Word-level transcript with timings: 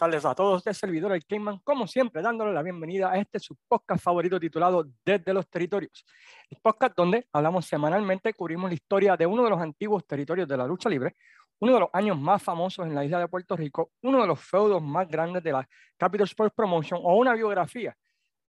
tardes 0.00 0.24
a 0.24 0.34
todos. 0.34 0.60
Este 0.60 0.72
servidor, 0.72 1.12
el 1.12 1.22
Kingman, 1.26 1.58
como 1.58 1.86
siempre, 1.86 2.22
dándole 2.22 2.54
la 2.54 2.62
bienvenida 2.62 3.10
a 3.12 3.18
este 3.18 3.38
su 3.38 3.54
podcast 3.68 4.02
favorito 4.02 4.40
titulado 4.40 4.86
Desde 5.04 5.34
los 5.34 5.46
Territorios. 5.50 6.06
El 6.48 6.56
podcast 6.62 6.96
donde 6.96 7.28
hablamos 7.34 7.66
semanalmente, 7.66 8.32
cubrimos 8.32 8.70
la 8.70 8.74
historia 8.76 9.14
de 9.14 9.26
uno 9.26 9.44
de 9.44 9.50
los 9.50 9.60
antiguos 9.60 10.06
territorios 10.06 10.48
de 10.48 10.56
la 10.56 10.66
lucha 10.66 10.88
libre, 10.88 11.16
uno 11.58 11.74
de 11.74 11.80
los 11.80 11.90
años 11.92 12.18
más 12.18 12.42
famosos 12.42 12.86
en 12.86 12.94
la 12.94 13.04
isla 13.04 13.18
de 13.18 13.28
Puerto 13.28 13.54
Rico, 13.54 13.90
uno 14.00 14.22
de 14.22 14.26
los 14.26 14.40
feudos 14.40 14.82
más 14.82 15.06
grandes 15.06 15.42
de 15.42 15.52
la 15.52 15.68
Capital 15.98 16.24
Sports 16.24 16.54
Promotion 16.56 16.98
o 17.02 17.16
una 17.16 17.34
biografía 17.34 17.94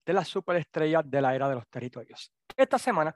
de 0.05 0.13
las 0.13 0.27
superestrellas 0.27 1.09
de 1.09 1.19
la 1.19 1.33
era 1.33 1.49
de 1.49 1.55
los 1.55 1.67
territorios. 1.67 2.31
Esta 2.55 2.77
semana 2.77 3.15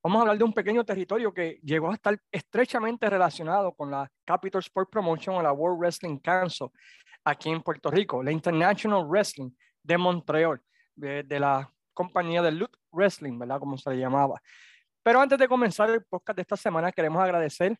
vamos 0.00 0.18
a 0.18 0.20
hablar 0.20 0.38
de 0.38 0.44
un 0.44 0.52
pequeño 0.52 0.84
territorio 0.84 1.34
que 1.34 1.58
llegó 1.64 1.90
a 1.90 1.94
estar 1.94 2.16
estrechamente 2.30 3.10
relacionado 3.10 3.72
con 3.72 3.90
la 3.90 4.08
Capital 4.24 4.60
Sports 4.60 4.92
Promotion 4.92 5.34
o 5.34 5.42
la 5.42 5.52
World 5.52 5.80
Wrestling 5.80 6.20
Council 6.20 6.68
aquí 7.30 7.50
en 7.50 7.62
Puerto 7.62 7.90
Rico, 7.90 8.22
la 8.22 8.32
International 8.32 9.04
Wrestling 9.06 9.50
de 9.82 9.98
Montreal, 9.98 10.60
de, 10.94 11.40
la 11.40 11.70
compañía 11.92 12.42
de 12.42 12.52
Loot 12.52 12.76
Wrestling, 12.92 13.38
¿verdad? 13.38 13.58
Como 13.58 13.76
se 13.76 13.90
le 13.90 13.98
llamaba. 13.98 14.40
Pero 15.02 15.20
antes 15.20 15.38
de 15.38 15.48
comenzar 15.48 15.90
el 15.90 16.04
podcast 16.04 16.36
de 16.36 16.42
esta 16.42 16.56
semana, 16.56 16.92
queremos 16.92 17.22
agradecer 17.22 17.76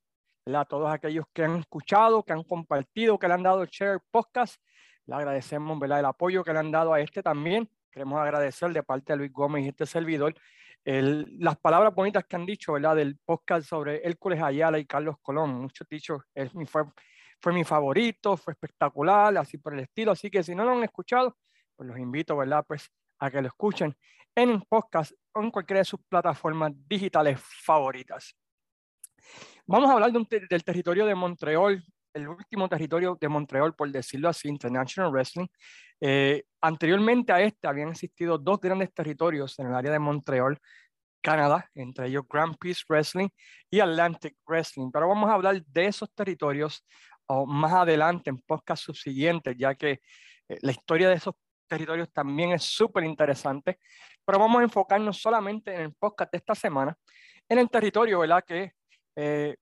a 0.47 0.65
todos 0.65 0.91
aquellos 0.91 1.27
que 1.33 1.45
han 1.45 1.57
escuchado, 1.57 2.23
que 2.23 2.33
han 2.33 2.43
compartido, 2.43 3.19
que 3.19 3.29
le 3.29 3.35
han 3.35 3.43
dado 3.43 3.65
share 3.67 4.01
podcast. 4.11 4.57
Le 5.07 5.15
agradecemos 5.15 5.79
¿verdad? 5.79 6.01
el 6.01 6.07
apoyo 6.07 6.43
que 6.43 6.53
le 6.53 6.59
han 6.59 6.71
dado 6.71 6.93
a 6.95 7.01
este 7.01 7.23
también. 7.23 7.69
Queremos 7.91 8.19
agradecer 8.21 8.73
de 8.73 8.83
parte 8.83 9.13
de 9.13 9.19
Luis 9.19 9.33
Gómez 9.33 9.65
y 9.65 9.69
este 9.69 9.87
servidor 9.87 10.35
las 10.85 11.59
palabras 11.59 11.95
bonitas 11.95 12.25
que 12.25 12.37
han 12.37 12.47
dicho 12.47 12.73
¿verdad? 12.73 12.97
del 12.97 13.19
podcast 13.25 13.69
sobre 13.69 14.07
Hércules 14.07 14.43
Ayala 14.43 14.79
y 14.79 14.87
Carlos 14.87 15.17
Colón. 15.21 15.55
Muchos 15.55 15.87
dichos, 15.89 16.23
mi, 16.55 16.65
fue 16.65 16.85
fue 17.41 17.53
mi 17.53 17.65
favorito, 17.65 18.37
fue 18.37 18.53
espectacular, 18.53 19.37
así 19.39 19.59
por 19.59 19.75
el 19.75 19.81
estilo. 19.81 20.13
Así 20.13 20.31
que 20.31 20.43
si 20.43 20.55
no 20.55 20.65
lo 20.65 20.73
han 20.73 20.85
escuchado, 20.85 21.37
pues 21.77 21.89
los 21.89 21.99
invito, 21.99 22.37
¿verdad? 22.37 22.65
Pues 22.67 22.91
a 23.21 23.31
que 23.31 23.43
lo 23.43 23.49
escuchen 23.49 23.97
en 24.35 24.51
un 24.51 24.63
podcast 24.63 25.13
o 25.33 25.43
en 25.43 25.51
cualquiera 25.51 25.81
de 25.81 25.85
sus 25.85 26.01
plataformas 26.09 26.73
digitales 26.89 27.41
favoritas. 27.65 28.37
Vamos 29.67 29.91
a 29.91 29.95
hablar 29.95 30.13
del 30.13 30.65
territorio 30.65 31.05
de 31.05 31.15
Montreal, 31.15 31.85
el 32.15 32.29
último 32.29 32.69
territorio 32.69 33.19
de 33.21 33.29
Montreal, 33.29 33.75
por 33.75 33.91
decirlo 33.91 34.29
así, 34.29 34.49
International 34.49 35.11
Wrestling. 35.11 35.47
Eh, 36.01 36.45
anteriormente 36.61 37.33
a 37.33 37.41
este 37.41 37.67
habían 37.67 37.91
existido 37.91 38.39
dos 38.39 38.61
grandes 38.61 38.93
territorios 38.95 39.59
en 39.59 39.67
el 39.67 39.75
área 39.75 39.93
de 39.93 39.99
Montreal, 39.99 40.59
Canadá, 41.21 41.69
entre 41.75 42.07
ellos 42.07 42.25
Grand 42.29 42.57
Prix 42.57 42.85
Wrestling 42.89 43.29
y 43.71 43.81
Atlantic 43.81 44.37
Wrestling. 44.47 44.91
Pero 44.93 45.09
vamos 45.09 45.29
a 45.29 45.35
hablar 45.35 45.63
de 45.65 45.87
esos 45.87 46.13
territorios 46.15 46.85
o 47.29 47.47
más 47.47 47.73
adelante 47.73 48.31
en 48.31 48.39
podcast 48.39 48.85
subsiguientes, 48.85 49.57
ya 49.57 49.75
que 49.75 50.01
eh, 50.49 50.59
la 50.63 50.73
historia 50.73 51.09
de 51.09 51.15
esos 51.15 51.35
territorios 51.67 52.11
también 52.13 52.53
es 52.53 52.63
súper 52.65 53.05
interesante, 53.05 53.79
pero 54.25 54.39
vamos 54.39 54.61
a 54.61 54.65
enfocarnos 54.65 55.21
solamente 55.21 55.75
en 55.75 55.83
el 55.83 55.95
podcast 55.95 56.33
de 56.33 56.39
esta 56.39 56.55
semana, 56.55 56.97
en 57.49 57.59
el 57.59 57.71
territorio 57.71 58.21
¿verdad? 58.21 58.45
que 58.47 58.73
eh, 59.17 59.57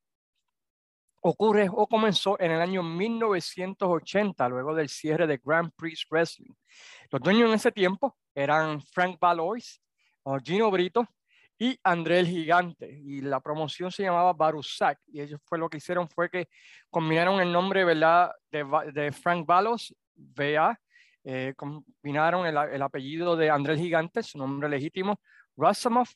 ocurre 1.23 1.69
o 1.71 1.87
comenzó 1.89 2.39
en 2.41 2.53
el 2.53 2.61
año 2.61 2.83
1980, 2.83 4.49
luego 4.49 4.75
del 4.75 4.89
cierre 4.89 5.27
de 5.27 5.41
Grand 5.43 5.73
Prix 5.77 6.07
Wrestling. 6.09 6.55
Los 7.11 7.21
dueños 7.21 7.49
en 7.49 7.55
ese 7.55 7.73
tiempo 7.73 8.17
eran 8.35 8.81
Frank 8.81 9.19
Valois, 9.19 9.83
Gino 10.45 10.71
Brito 10.71 11.07
y 11.59 11.79
André 11.83 12.21
el 12.21 12.27
Gigante. 12.27 13.01
Y 13.05 13.21
la 13.21 13.41
promoción 13.41 13.91
se 13.91 14.03
llamaba 14.03 14.33
Barusak. 14.33 14.99
Y 15.07 15.21
ellos 15.21 15.41
fue 15.45 15.59
lo 15.59 15.69
que 15.69 15.79
hicieron 15.79 16.09
fue 16.09 16.29
que 16.31 16.49
combinaron 16.91 17.41
el 17.41 17.53
nombre 17.53 17.85
¿verdad? 17.85 18.31
De, 18.51 19.13
Frank 19.13 19.47
Balos, 19.47 19.95
VA, 20.15 20.79
eh, 21.25 21.55
combinaron 21.57 22.47
el, 22.47 22.57
el, 22.57 22.83
apellido 22.83 23.37
de 23.37 23.51
André 23.51 23.75
el 23.75 23.81
Gigante, 23.81 24.23
su 24.23 24.39
nombre 24.39 24.69
legítimo, 24.69 25.21
Rasamov, 25.57 26.07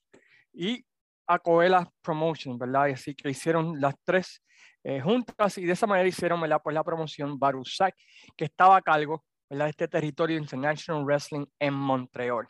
y 0.52 0.84
Acoela 1.26 1.90
Promotion, 2.02 2.58
¿verdad? 2.58 2.88
Y 2.88 2.92
así 2.92 3.14
que 3.14 3.30
hicieron 3.30 3.80
las 3.80 3.94
tres 4.04 4.42
eh, 4.82 5.00
juntas 5.00 5.58
y 5.58 5.64
de 5.64 5.72
esa 5.72 5.86
manera 5.86 6.08
hicieron. 6.08 6.40
Pues 6.62 6.74
la 6.74 6.84
promoción 6.84 7.38
Barusak, 7.38 7.94
que 8.36 8.46
estaba 8.46 8.76
a 8.76 8.82
cargo 8.82 9.24
¿verdad? 9.50 9.66
de 9.66 9.70
este 9.70 9.88
territorio 9.88 10.38
International 10.38 11.04
Wrestling 11.04 11.46
en 11.58 11.74
Montreal. 11.74 12.48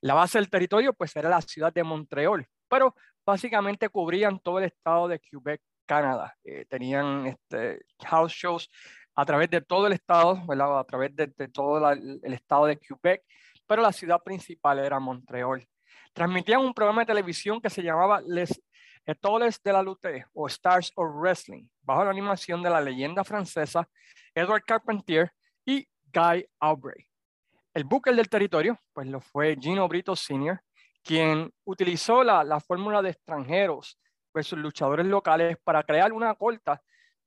La 0.00 0.14
base 0.14 0.38
del 0.38 0.50
territorio 0.50 0.92
pues 0.94 1.14
era 1.14 1.28
la 1.28 1.40
ciudad 1.40 1.72
de 1.72 1.84
Montreal, 1.84 2.46
pero 2.68 2.94
básicamente 3.24 3.88
cubrían 3.88 4.40
todo 4.40 4.58
el 4.58 4.64
estado 4.64 5.08
de 5.08 5.20
Quebec, 5.20 5.60
Canadá. 5.86 6.34
Eh, 6.44 6.64
tenían 6.68 7.26
este, 7.26 7.80
house 8.06 8.32
shows 8.32 8.70
a 9.14 9.24
través 9.24 9.50
de 9.50 9.60
todo 9.60 9.86
el 9.86 9.92
estado, 9.92 10.40
¿verdad? 10.46 10.78
a 10.78 10.84
través 10.84 11.14
de, 11.14 11.26
todo 11.48 11.90
el 11.90 12.32
estado 12.32 12.66
de 12.66 12.78
Quebec, 12.78 13.22
pero 13.66 13.82
la 13.82 13.92
ciudad 13.92 14.20
principal 14.22 14.78
era 14.78 14.98
Montreal. 14.98 15.66
Transmitían 16.12 16.60
un 16.60 16.74
programa 16.74 17.02
de 17.02 17.06
televisión 17.06 17.60
que 17.60 17.70
se 17.70 17.82
llamaba 17.82 18.20
Les 18.26 18.60
Etoles 19.06 19.60
de 19.62 19.72
la 19.72 19.82
Lutte 19.82 20.26
o 20.32 20.46
Stars 20.46 20.92
of 20.94 21.10
Wrestling, 21.14 21.66
bajo 21.82 22.04
la 22.04 22.10
animación 22.10 22.62
de 22.62 22.70
la 22.70 22.80
leyenda 22.80 23.24
francesa 23.24 23.88
Edward 24.34 24.62
Carpentier 24.64 25.32
Guy 26.12 26.46
Aubrey. 26.60 27.06
El 27.72 27.84
booker 27.84 28.14
del 28.14 28.28
territorio, 28.28 28.78
pues 28.92 29.06
lo 29.06 29.20
fue 29.20 29.56
Gino 29.60 29.86
Brito 29.88 30.16
Sr., 30.16 30.60
quien 31.02 31.52
utilizó 31.64 32.22
la, 32.22 32.44
la 32.44 32.60
fórmula 32.60 33.00
de 33.00 33.10
extranjeros 33.10 33.98
versus 34.34 34.58
luchadores 34.58 35.06
locales 35.06 35.56
para 35.64 35.82
crear 35.82 36.12
una 36.12 36.34
corta 36.34 36.82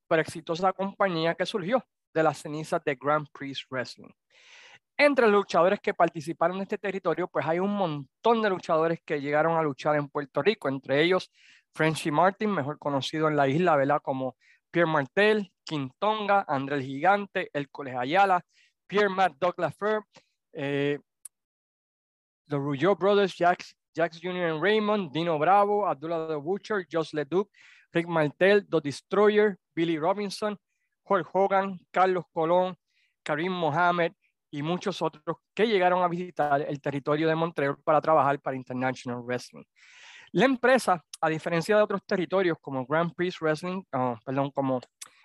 pero 0.08 0.22
exitosa 0.22 0.74
compañía 0.74 1.34
que 1.34 1.46
surgió 1.46 1.84
de 2.14 2.22
las 2.22 2.38
cenizas 2.38 2.84
de 2.84 2.96
Grand 2.96 3.28
Prix 3.32 3.66
Wrestling. 3.70 4.12
Entre 4.96 5.26
los 5.26 5.34
luchadores 5.34 5.80
que 5.80 5.96
participaron 5.96 6.58
en 6.58 6.64
este 6.64 6.78
territorio, 6.78 7.28
pues 7.28 7.46
hay 7.48 7.58
un 7.58 7.74
montón 7.74 8.42
de 8.44 8.50
luchadores 8.50 9.00
que 9.04 9.20
llegaron 9.20 9.58
a 9.58 9.64
luchar 9.64 9.96
en 9.96 10.08
Puerto 10.10 10.44
Rico, 10.44 10.70
entre 10.70 11.02
ellos 11.02 11.32
Frenchy 11.74 12.12
Martin, 12.12 12.52
mejor 12.52 12.78
conocido 12.78 13.28
en 13.28 13.36
la 13.36 13.48
isla, 13.48 13.76
¿verdad? 13.76 14.02
Como 14.04 14.36
Pierre 14.70 14.92
Martel, 14.92 15.52
Quintonga, 15.64 16.46
André 16.48 16.76
el 16.76 16.84
Gigante, 16.84 17.50
Ayala, 17.98 18.46
Pierre 18.94 19.10
Matt 19.10 19.34
Douglas 19.40 19.76
Fair, 19.76 20.04
eh, 20.54 21.00
los 22.46 22.62
Rougeau 22.62 22.96
Brothers, 22.96 23.36
Jax, 23.36 23.76
Jax 23.92 24.20
Jr. 24.22 24.60
Raymond, 24.62 25.12
Dino 25.12 25.40
Bravo, 25.40 25.88
Abdullah 25.88 26.28
the 26.28 26.36
Butcher, 26.36 26.86
Jos 26.88 27.12
LeDuc, 27.12 27.50
Rick 27.92 28.08
Martel, 28.08 28.68
The 28.70 28.82
Destroyer, 28.82 29.58
Billy 29.74 29.98
Robinson, 29.98 30.56
Jorge 31.02 31.28
Hogan, 31.34 31.80
Carlos 31.90 32.26
Colón, 32.32 32.76
Karim 33.24 33.52
Mohamed 33.52 34.12
y 34.52 34.62
muchos 34.62 35.02
otros 35.02 35.38
que 35.56 35.66
llegaron 35.66 36.04
a 36.04 36.08
visitar 36.08 36.62
el 36.62 36.80
territorio 36.80 37.28
de 37.28 37.34
Montreal 37.34 37.78
para 37.84 38.00
trabajar 38.00 38.40
para 38.42 38.56
International 38.56 39.24
Wrestling. 39.24 39.64
La 40.34 40.46
empresa, 40.46 41.04
a 41.20 41.30
diferencia 41.30 41.76
de 41.76 41.82
otros 41.82 42.06
territorios 42.06 42.60
como 42.62 42.86
Grand 42.86 43.12
Prix 43.16 43.40
Wrestling, 43.42 43.82
ah, 43.92 44.20
perdón, 44.24 44.52
como 44.52 44.82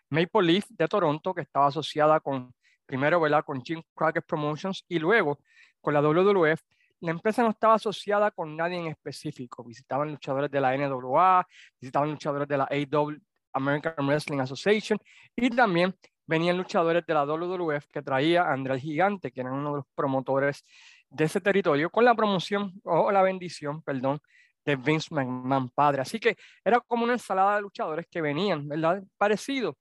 Maple 0.08 0.42
Leaf 0.42 0.64
de 0.70 0.88
Toronto, 0.88 1.34
que 1.34 1.42
estaba 1.42 1.66
asociada 1.66 2.18
con 2.20 2.50
primero 2.88 3.20
¿verdad? 3.20 3.44
con 3.44 3.62
Jim 3.62 3.82
Crockett 3.94 4.24
Promotions 4.26 4.84
y 4.88 4.98
luego 4.98 5.38
con 5.80 5.92
la 5.92 6.00
WWF, 6.00 6.60
la 7.00 7.10
empresa 7.12 7.42
no 7.42 7.50
estaba 7.50 7.74
asociada 7.74 8.30
con 8.30 8.56
nadie 8.56 8.78
en 8.78 8.86
específico. 8.88 9.62
Visitaban 9.62 10.10
luchadores 10.10 10.50
de 10.50 10.60
la 10.60 10.76
NWA, 10.76 11.46
visitaban 11.78 12.10
luchadores 12.10 12.48
de 12.48 12.56
la 12.56 12.64
AW, 12.64 13.16
American 13.52 14.06
Wrestling 14.06 14.40
Association, 14.40 14.98
y 15.36 15.50
también 15.50 15.94
venían 16.26 16.56
luchadores 16.56 17.04
de 17.06 17.14
la 17.14 17.24
WWF 17.24 17.86
que 17.92 18.02
traía 18.02 18.50
Andrés 18.50 18.82
Gigante, 18.82 19.30
que 19.30 19.42
era 19.42 19.52
uno 19.52 19.70
de 19.70 19.76
los 19.76 19.86
promotores 19.94 20.64
de 21.08 21.24
ese 21.24 21.40
territorio, 21.40 21.90
con 21.90 22.04
la 22.04 22.14
promoción 22.14 22.72
o 22.84 23.12
la 23.12 23.22
bendición, 23.22 23.82
perdón, 23.82 24.18
de 24.64 24.76
Vince 24.76 25.14
McMahon 25.14 25.70
padre. 25.70 26.02
Así 26.02 26.18
que 26.18 26.36
era 26.64 26.80
como 26.80 27.04
una 27.04 27.14
ensalada 27.14 27.56
de 27.56 27.62
luchadores 27.62 28.06
que 28.10 28.20
venían, 28.20 28.66
¿verdad? 28.66 29.02
Parecido 29.16 29.76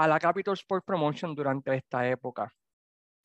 a 0.00 0.08
la 0.08 0.18
Capital 0.18 0.54
Sport 0.54 0.82
Promotion 0.86 1.34
durante 1.34 1.74
esta 1.74 2.08
época. 2.08 2.50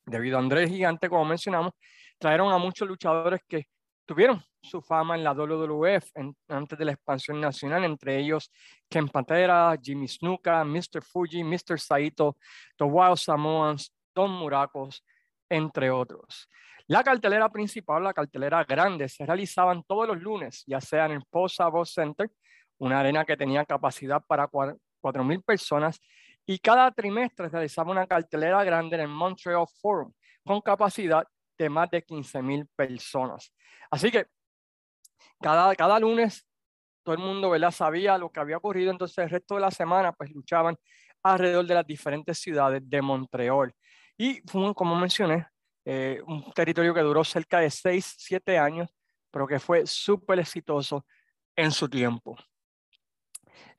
Debido 0.05 0.35
a 0.35 0.41
Andrés 0.41 0.69
Gigante, 0.69 1.07
como 1.07 1.23
mencionamos, 1.23 1.71
trajeron 2.17 2.51
a 2.51 2.57
muchos 2.57 2.85
luchadores 2.85 3.39
que 3.47 3.69
tuvieron 4.05 4.43
su 4.61 4.81
fama 4.81 5.15
en 5.15 5.23
la 5.23 5.33
WWF 5.33 6.11
antes 6.49 6.77
de 6.77 6.83
la 6.83 6.91
expansión 6.91 7.39
nacional, 7.39 7.85
entre 7.85 8.19
ellos 8.19 8.51
Ken 8.89 9.07
Pantera, 9.07 9.73
Jimmy 9.81 10.05
Snuka, 10.09 10.65
Mr. 10.65 11.01
Fuji, 11.01 11.45
Mr. 11.45 11.79
Saito, 11.79 12.35
The 12.77 12.83
Wild 12.83 13.19
Samoans, 13.19 13.95
Don 14.13 14.31
Muracos, 14.31 15.01
entre 15.47 15.89
otros. 15.89 16.49
La 16.87 17.05
cartelera 17.05 17.47
principal, 17.47 18.03
la 18.03 18.13
cartelera 18.13 18.65
grande, 18.65 19.07
se 19.07 19.25
realizaban 19.25 19.81
todos 19.83 20.09
los 20.09 20.21
lunes, 20.21 20.65
ya 20.67 20.81
sea 20.81 21.05
en 21.05 21.13
el 21.13 21.23
Posa 21.29 21.69
Boss 21.69 21.93
Center, 21.93 22.29
una 22.79 22.99
arena 22.99 23.23
que 23.23 23.37
tenía 23.37 23.63
capacidad 23.63 24.21
para 24.27 24.49
4.000 24.49 25.41
personas, 25.41 26.01
y 26.45 26.59
cada 26.59 26.91
trimestre 26.91 27.49
realizaba 27.49 27.91
una 27.91 28.07
cartelera 28.07 28.63
grande 28.63 28.95
en 28.95 29.01
el 29.03 29.07
Montreal 29.07 29.65
Forum 29.81 30.11
con 30.43 30.61
capacidad 30.61 31.25
de 31.57 31.69
más 31.69 31.89
de 31.89 32.05
15.000 32.05 32.67
personas. 32.75 33.53
Así 33.89 34.11
que 34.11 34.27
cada, 35.41 35.75
cada 35.75 35.99
lunes 35.99 36.47
todo 37.05 37.15
el 37.15 37.21
mundo 37.21 37.51
¿verdad? 37.51 37.71
sabía 37.71 38.17
lo 38.17 38.31
que 38.31 38.39
había 38.39 38.57
ocurrido, 38.57 38.91
entonces 38.91 39.17
el 39.19 39.29
resto 39.29 39.55
de 39.55 39.61
la 39.61 39.71
semana 39.71 40.11
pues 40.11 40.31
luchaban 40.31 40.75
alrededor 41.23 41.65
de 41.65 41.75
las 41.75 41.85
diferentes 41.85 42.39
ciudades 42.39 42.81
de 42.83 43.01
Montreal. 43.01 43.73
Y 44.17 44.41
fue, 44.47 44.73
como 44.73 44.95
mencioné, 44.95 45.47
eh, 45.85 46.19
un 46.25 46.51
territorio 46.53 46.93
que 46.93 47.01
duró 47.01 47.23
cerca 47.23 47.59
de 47.59 47.69
6, 47.69 48.15
7 48.17 48.57
años, 48.57 48.89
pero 49.29 49.45
que 49.45 49.59
fue 49.59 49.85
súper 49.85 50.39
exitoso 50.39 51.05
en 51.55 51.71
su 51.71 51.87
tiempo. 51.87 52.35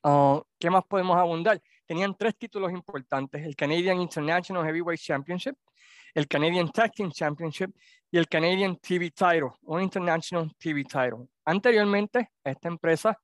Ah, 0.02 0.40
¿Qué 0.58 0.70
más 0.70 0.84
podemos 0.84 1.16
abundar? 1.16 1.60
Tenían 1.86 2.16
tres 2.16 2.36
títulos 2.36 2.72
importantes, 2.72 3.44
el 3.44 3.54
Canadian 3.54 4.00
International 4.00 4.64
Heavyweight 4.64 5.00
Championship, 5.00 5.54
el 6.14 6.26
Canadian 6.26 6.70
Tag 6.70 6.92
Team 6.92 7.10
Championship 7.12 7.70
y 8.10 8.18
el 8.18 8.26
Canadian 8.26 8.76
TV 8.76 9.10
Title, 9.10 9.50
un 9.62 9.82
International 9.82 10.50
TV 10.58 10.82
Title. 10.82 11.28
Anteriormente, 11.44 12.30
esta 12.42 12.68
empresa, 12.68 13.16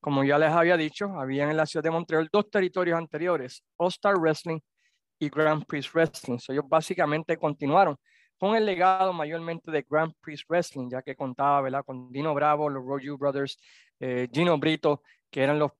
como 0.00 0.24
ya 0.24 0.38
les 0.38 0.50
había 0.50 0.76
dicho, 0.76 1.18
había 1.18 1.50
en 1.50 1.56
la 1.56 1.66
ciudad 1.66 1.84
de 1.84 1.90
Montreal 1.90 2.28
dos 2.32 2.50
territorios 2.50 2.96
anteriores, 2.96 3.62
All 3.76 3.88
Star 3.88 4.16
Wrestling 4.16 4.60
y 5.18 5.28
Grand 5.28 5.64
Prix 5.66 5.92
Wrestling. 5.92 6.38
ellos 6.48 6.64
básicamente 6.68 7.36
continuaron 7.36 7.96
con 8.38 8.54
el 8.54 8.66
legado 8.66 9.12
mayormente 9.12 9.70
de 9.70 9.84
Grand 9.88 10.12
Prix 10.20 10.44
Wrestling, 10.48 10.90
ya 10.90 11.02
que 11.02 11.16
contaba 11.16 11.60
¿verdad? 11.62 11.84
con 11.84 12.12
Dino 12.12 12.34
Bravo, 12.34 12.68
los 12.68 12.84
Roju 12.84 13.16
Brothers, 13.16 13.58
eh, 14.00 14.28
Gino 14.32 14.58
Brito, 14.58 15.02
que 15.30 15.42
eran 15.42 15.58
los 15.58 15.72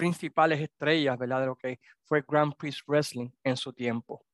principales 0.00 0.58
estrellas 0.58 1.18
¿verdad? 1.18 1.40
de 1.40 1.46
lo 1.46 1.56
que 1.56 1.78
fue 2.04 2.24
Grand 2.26 2.54
Prix 2.56 2.82
Wrestling 2.86 3.28
en 3.44 3.54
su 3.54 3.70
tiempo. 3.70 4.24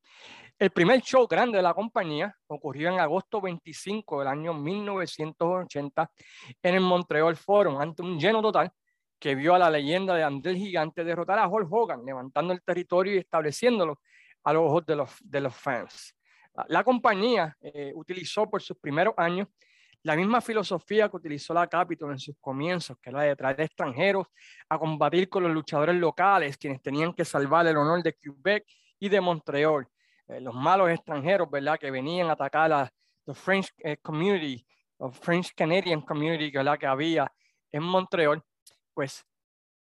El 0.56 0.70
primer 0.70 1.00
show 1.00 1.26
grande 1.26 1.56
de 1.56 1.62
la 1.62 1.74
compañía 1.74 2.32
ocurrió 2.46 2.88
en 2.88 3.00
agosto 3.00 3.40
25 3.40 4.20
del 4.20 4.28
año 4.28 4.54
1980 4.54 6.08
en 6.62 6.74
el 6.76 6.80
Montreal 6.82 7.34
Forum, 7.34 7.80
ante 7.80 8.02
un 8.02 8.16
lleno 8.16 8.40
total 8.40 8.70
que 9.18 9.34
vio 9.34 9.56
a 9.56 9.58
la 9.58 9.68
leyenda 9.68 10.14
de 10.14 10.22
Andrés 10.22 10.56
Gigante 10.56 11.02
derrotar 11.02 11.40
a 11.40 11.48
Hulk 11.48 11.66
Hogan, 11.68 12.04
levantando 12.06 12.52
el 12.52 12.62
territorio 12.62 13.16
y 13.16 13.18
estableciéndolo 13.18 13.98
a 14.44 14.52
los 14.52 14.62
ojos 14.62 14.86
de 14.86 14.94
los, 14.94 15.10
de 15.20 15.40
los 15.40 15.54
fans. 15.56 16.14
La 16.68 16.84
compañía 16.84 17.56
eh, 17.60 17.90
utilizó 17.92 18.48
por 18.48 18.62
sus 18.62 18.78
primeros 18.78 19.14
años 19.16 19.48
la 20.06 20.14
misma 20.14 20.40
filosofía 20.40 21.08
que 21.08 21.16
utilizó 21.16 21.52
la 21.52 21.66
Capitol 21.66 22.12
en 22.12 22.20
sus 22.20 22.36
comienzos, 22.40 22.96
que 23.02 23.10
era 23.10 23.22
de 23.22 23.34
traer 23.34 23.60
extranjeros 23.60 24.28
a 24.68 24.78
combatir 24.78 25.28
con 25.28 25.42
los 25.42 25.52
luchadores 25.52 25.96
locales, 25.96 26.56
quienes 26.56 26.80
tenían 26.80 27.12
que 27.12 27.24
salvar 27.24 27.66
el 27.66 27.76
honor 27.76 28.04
de 28.04 28.12
Quebec 28.12 28.64
y 29.00 29.08
de 29.08 29.20
Montreal. 29.20 29.88
Eh, 30.28 30.40
los 30.40 30.54
malos 30.54 30.90
extranjeros, 30.90 31.50
¿verdad? 31.50 31.76
Que 31.76 31.90
venían 31.90 32.28
a 32.28 32.34
atacar 32.34 32.70
la 32.70 33.34
French 33.34 33.72
eh, 33.78 33.96
community, 33.96 34.64
la 35.00 35.10
French 35.10 35.52
Canadian 35.56 36.00
community, 36.02 36.52
¿verdad? 36.52 36.78
Que 36.78 36.86
había 36.86 37.32
en 37.72 37.82
Montreal, 37.82 38.40
pues 38.94 39.26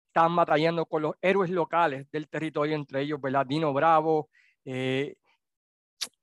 estaban 0.07 0.35
batallando 0.35 0.85
con 0.85 1.03
los 1.03 1.15
héroes 1.21 1.49
locales 1.49 2.11
del 2.11 2.27
territorio, 2.27 2.75
entre 2.75 2.99
ellos, 3.03 3.21
¿verdad? 3.21 3.45
Dino 3.45 3.71
Bravo, 3.71 4.29
eh, 4.65 5.15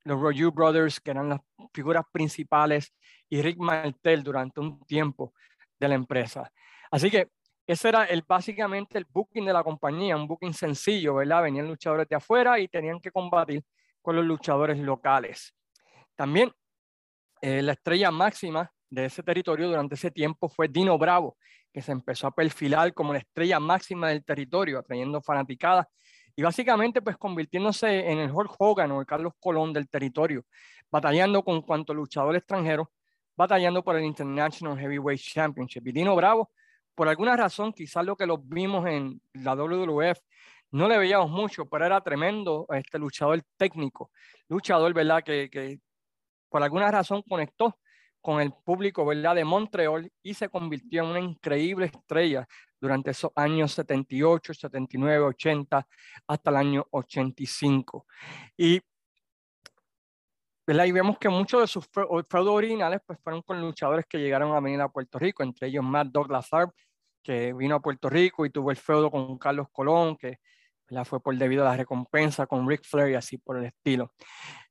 los 0.03 0.21
Royu 0.21 0.51
Brothers, 0.51 0.99
que 0.99 1.09
eran 1.09 1.29
las 1.29 1.41
figuras 1.73 2.03
principales, 2.11 2.93
y 3.29 3.41
Rick 3.41 3.57
Martel 3.57 4.23
durante 4.23 4.59
un 4.59 4.83
tiempo 4.85 5.33
de 5.79 5.87
la 5.87 5.95
empresa. 5.95 6.51
Así 6.91 7.09
que 7.09 7.29
ese 7.67 7.89
era 7.89 8.05
el, 8.05 8.23
básicamente 8.27 8.97
el 8.97 9.05
booking 9.05 9.45
de 9.45 9.53
la 9.53 9.63
compañía, 9.63 10.15
un 10.15 10.27
booking 10.27 10.53
sencillo, 10.53 11.15
¿verdad? 11.15 11.43
Venían 11.43 11.67
luchadores 11.67 12.07
de 12.07 12.15
afuera 12.15 12.59
y 12.59 12.67
tenían 12.67 12.99
que 12.99 13.11
combatir 13.11 13.63
con 14.01 14.15
los 14.15 14.25
luchadores 14.25 14.79
locales. 14.79 15.53
También 16.15 16.51
eh, 17.41 17.61
la 17.61 17.73
estrella 17.73 18.11
máxima 18.11 18.71
de 18.89 19.05
ese 19.05 19.21
territorio 19.21 19.67
durante 19.67 19.95
ese 19.95 20.09
tiempo 20.09 20.49
fue 20.49 20.67
Dino 20.67 20.97
Bravo, 20.97 21.37
que 21.71 21.81
se 21.81 21.91
empezó 21.91 22.27
a 22.27 22.31
perfilar 22.31 22.93
como 22.93 23.13
la 23.13 23.19
estrella 23.19 23.59
máxima 23.59 24.09
del 24.09 24.25
territorio, 24.25 24.79
atrayendo 24.79 25.21
fanaticadas 25.21 25.85
y 26.35 26.41
básicamente 26.41 27.01
pues 27.01 27.17
convirtiéndose 27.17 28.09
en 28.09 28.17
el 28.17 28.31
Hulk 28.31 28.55
Hogan 28.57 28.91
o 28.91 28.99
el 29.01 29.05
Carlos 29.05 29.33
Colón 29.39 29.73
del 29.73 29.87
territorio, 29.89 30.43
batallando 30.91 31.43
con 31.43 31.61
cuanto 31.61 31.93
luchador 31.93 32.35
extranjero, 32.35 32.91
batallando 33.39 33.81
por 33.81 33.95
el 33.95 34.03
International 34.03 34.77
Heavyweight 34.77 35.21
Championship. 35.21 35.87
Y 35.87 35.93
Dino 35.93 36.13
Bravo, 36.13 36.51
por 36.93 37.07
alguna 37.07 37.37
razón, 37.37 37.71
quizás 37.71 38.05
lo 38.05 38.17
que 38.17 38.25
los 38.25 38.45
vimos 38.45 38.85
en 38.85 39.21
la 39.31 39.55
WWF 39.55 40.19
no 40.71 40.89
le 40.89 40.97
veíamos 40.97 41.31
mucho, 41.31 41.65
pero 41.65 41.85
era 41.85 42.01
tremendo 42.01 42.65
este 42.69 42.99
luchador 42.99 43.41
técnico, 43.55 44.11
luchador, 44.49 44.93
¿verdad? 44.93 45.23
Que, 45.23 45.49
que 45.49 45.79
por 46.49 46.61
alguna 46.61 46.91
razón 46.91 47.21
conectó 47.21 47.79
con 48.19 48.41
el 48.41 48.51
público, 48.51 49.05
¿verdad? 49.05 49.35
De 49.35 49.45
Montreal 49.45 50.11
y 50.21 50.33
se 50.33 50.49
convirtió 50.49 51.03
en 51.03 51.09
una 51.11 51.19
increíble 51.21 51.85
estrella 51.85 52.45
durante 52.77 53.11
esos 53.11 53.31
años 53.35 53.71
78, 53.71 54.53
79, 54.53 55.23
80, 55.23 55.87
hasta 56.27 56.49
el 56.49 56.55
año 56.57 56.85
85. 56.91 58.05
Y, 58.57 58.81
¿verdad? 60.69 60.85
y 60.85 60.91
vemos 60.91 61.17
que 61.17 61.29
muchos 61.29 61.61
de 61.61 61.67
sus 61.67 61.87
feudos 61.87 62.53
originales 62.53 63.01
pues, 63.03 63.17
fueron 63.23 63.41
con 63.41 63.59
luchadores 63.59 64.05
que 64.07 64.19
llegaron 64.19 64.55
a 64.55 64.59
venir 64.59 64.79
a 64.81 64.87
Puerto 64.87 65.17
Rico, 65.17 65.41
entre 65.41 65.67
ellos 65.67 65.83
Matt 65.83 66.09
Douglas 66.09 66.47
Tharp, 66.47 66.71
que 67.23 67.53
vino 67.53 67.73
a 67.73 67.79
Puerto 67.79 68.07
Rico 68.07 68.45
y 68.45 68.51
tuvo 68.51 68.69
el 68.69 68.77
feudo 68.77 69.09
con 69.09 69.39
Carlos 69.39 69.65
Colón, 69.71 70.15
que 70.15 70.37
fue 71.05 71.19
por 71.21 71.35
debido 71.35 71.63
a 71.63 71.71
la 71.71 71.77
recompensa 71.77 72.45
con 72.45 72.69
Ric 72.69 72.83
Flair 72.83 73.13
y 73.13 73.15
así 73.15 73.39
por 73.39 73.57
el 73.57 73.65
estilo. 73.65 74.13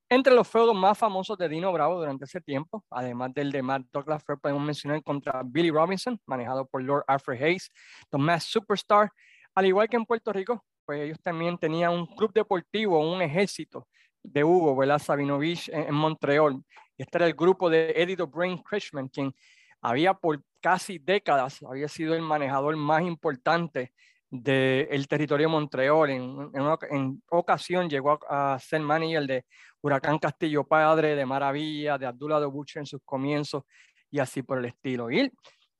Entre 0.09 0.33
los 0.33 0.47
feudos 0.47 0.77
más 0.77 0.97
famosos 0.97 1.37
de 1.37 1.49
Dino 1.49 1.73
Bravo 1.73 1.99
durante 1.99 2.27
ese 2.27 2.41
tiempo, 2.41 2.85
además 2.91 3.35
del 3.35 3.51
de 3.51 3.61
Matt 3.61 3.83
Douglas 3.93 4.23
Fair, 4.25 4.39
podemos 4.39 4.63
mencionar 4.63 5.03
contra 5.03 5.43
Billy 5.45 5.73
Robinson, 5.73 6.17
manejado 6.27 6.65
por 6.65 6.81
Lord 6.81 7.03
Alfred 7.09 7.43
Hayes, 7.43 7.73
Mass 8.13 8.45
Superstar. 8.45 9.11
Al 9.53 9.67
igual 9.67 9.89
que 9.89 9.97
en 9.97 10.07
Puerto 10.07 10.33
Rico, 10.33 10.65
pues 10.87 11.01
ellos 11.01 11.19
también 11.21 11.59
tenían 11.59 11.93
un 11.93 12.07
club 12.07 12.33
deportivo, 12.33 13.01
un 13.01 13.21
ejército 13.21 13.89
de 14.33 14.45
Hugo, 14.45 14.77
¿verdad? 14.77 14.99
Sabinovich 14.99 15.69
en, 15.69 15.95
Montreal. 15.95 16.63
Este 16.97 17.19
era 17.19 17.27
el 17.27 17.35
grupo 17.35 17.71
de 17.71 17.93
Eddie 17.97 18.17
Brain 18.17 18.59
Krishman, 18.63 19.09
quien 19.09 19.33
había 19.81 20.15
por 20.15 20.43
casi 20.61 20.99
décadas, 20.99 21.63
había 21.63 21.89
sido 21.89 22.15
el 22.15 22.23
manejador 22.23 22.77
más 22.77 23.03
importante 23.03 23.93
del 24.31 25.07
territorio 25.09 25.47
de 25.47 25.53
Montreal. 25.53 26.11
En, 26.11 27.23
ocasión 27.31 27.89
llegó 27.89 28.19
a, 28.29 28.59
ser 28.59 28.81
manager 28.81 29.27
de 29.27 29.45
Huracán 29.81 30.19
Castillo 30.19 30.65
Padre, 30.65 31.15
de 31.15 31.25
Maravilla, 31.25 31.97
de 31.97 32.07
Abdullah 32.07 32.41
de 32.41 32.47
Butcher 32.47 32.81
en 32.81 32.87
sus 32.87 33.01
comienzos 33.05 33.63
y 34.11 34.19
así 34.19 34.43
por 34.43 34.59
el 34.59 34.67
estilo. 34.67 35.11
Y 35.11 35.31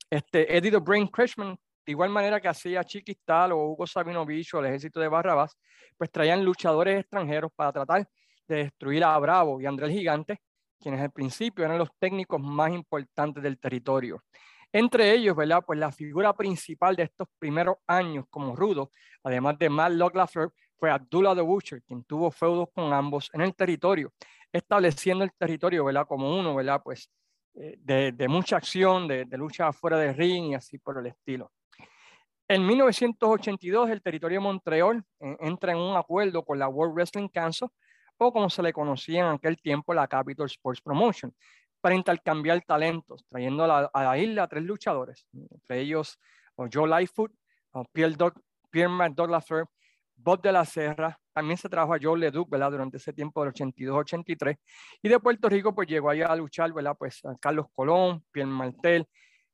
este, 0.09 0.55
Eddie 0.55 0.71
the 0.71 0.77
Brain 0.77 1.07
Crashman, 1.07 1.57
de 1.85 1.91
igual 1.91 2.09
manera 2.09 2.39
que 2.39 2.47
hacía 2.47 2.83
Chiquistal 2.83 3.51
o 3.51 3.57
Hugo 3.57 3.85
Sabinovich 3.85 4.53
o 4.53 4.59
el 4.59 4.67
ejército 4.67 4.99
de 4.99 5.07
Barrabás, 5.07 5.57
pues 5.97 6.11
traían 6.11 6.43
luchadores 6.43 7.01
extranjeros 7.01 7.51
para 7.55 7.73
tratar 7.73 8.07
de 8.49 8.63
destruir 8.63 9.03
a 9.03 9.17
Bravo 9.17 9.61
y 9.61 9.65
Andrés 9.65 9.91
Gigante, 9.91 10.41
quienes 10.79 11.01
al 11.01 11.11
principio 11.11 11.63
eran 11.63 11.77
los 11.77 11.89
técnicos 11.97 12.41
más 12.41 12.73
importantes 12.73 13.41
del 13.41 13.59
territorio. 13.59 14.23
Entre 14.71 15.13
ellos, 15.13 15.35
¿verdad? 15.35 15.63
Pues 15.65 15.79
la 15.79 15.91
figura 15.91 16.33
principal 16.33 16.95
de 16.95 17.03
estos 17.03 17.27
primeros 17.39 17.77
años 17.87 18.25
como 18.29 18.55
rudo, 18.55 18.91
además 19.23 19.57
de 19.57 19.69
Matt 19.69 19.93
Lafleur, 19.93 20.53
fue 20.77 20.91
Abdullah 20.91 21.35
the 21.35 21.41
Butcher, 21.41 21.81
quien 21.83 22.03
tuvo 22.03 22.31
feudos 22.31 22.69
con 22.73 22.93
ambos 22.93 23.29
en 23.33 23.41
el 23.41 23.55
territorio, 23.55 24.13
estableciendo 24.51 25.23
el 25.23 25.31
territorio, 25.33 25.85
¿verdad? 25.85 26.05
Como 26.07 26.37
uno, 26.37 26.55
¿verdad? 26.55 26.81
Pues 26.83 27.09
eh, 27.55 27.77
de, 28.13 28.27
mucha 28.27 28.57
acción, 28.57 29.07
de, 29.07 29.25
lucha 29.31 29.73
fuera 29.73 29.97
de 29.97 30.13
ring 30.13 30.51
y 30.51 30.55
así 30.55 30.77
por 30.77 30.97
el 30.99 31.07
estilo. 31.07 31.51
En 32.47 32.65
1982, 32.65 33.89
el 33.89 34.01
territorio 34.01 34.39
de 34.39 34.43
Montreal 34.43 35.03
eh, 35.19 35.37
entra 35.41 35.73
en 35.73 35.79
un 35.79 35.97
acuerdo 35.97 36.43
con 36.45 36.57
la 36.57 36.67
World 36.69 36.93
Wrestling 36.93 37.27
Council, 37.27 37.67
o 38.27 38.33
como 38.33 38.49
se 38.49 38.61
le 38.61 38.73
conocía 38.73 39.21
en 39.21 39.35
aquel 39.35 39.57
tiempo, 39.57 39.93
la 39.93 40.07
Capital 40.07 40.45
Sports 40.47 40.81
Promotion, 40.81 41.33
para 41.81 41.95
intercambiar 41.95 42.61
talentos, 42.61 43.25
trayendo 43.27 43.63
a 43.63 43.89
la, 43.93 44.17
isla 44.17 44.43
a 44.43 44.47
tres 44.47 44.63
luchadores, 44.63 45.25
entre 45.33 45.79
ellos 45.79 46.19
Joe 46.71 46.89
Lightfoot, 46.89 47.31
Pierre, 47.93 48.15
Doug, 48.15 48.33
Pierre 48.69 48.91
Douglas 49.15 49.45
Bob 50.15 50.41
de 50.41 50.51
la 50.51 50.65
Serra, 50.65 51.17
también 51.33 51.57
se 51.57 51.69
trajo 51.69 51.93
a 51.93 51.97
Joe 52.01 52.19
Leduc, 52.19 52.49
¿verdad? 52.49 52.71
Durante 52.71 52.97
ese 52.97 53.13
tiempo 53.13 53.41
del 53.41 53.53
82-83, 53.53 54.57
y 55.01 55.07
de 55.07 55.19
Puerto 55.19 55.47
Rico, 55.47 55.73
pues 55.73 55.87
llegó 55.87 56.09
allá 56.09 56.27
a 56.27 56.35
luchar, 56.35 56.73
¿verdad? 56.73 56.95
Pues 56.99 57.23
a 57.23 57.35
Carlos 57.39 57.67
Colón, 57.73 58.25
Pierre 58.31 58.49
Martel 58.49 59.07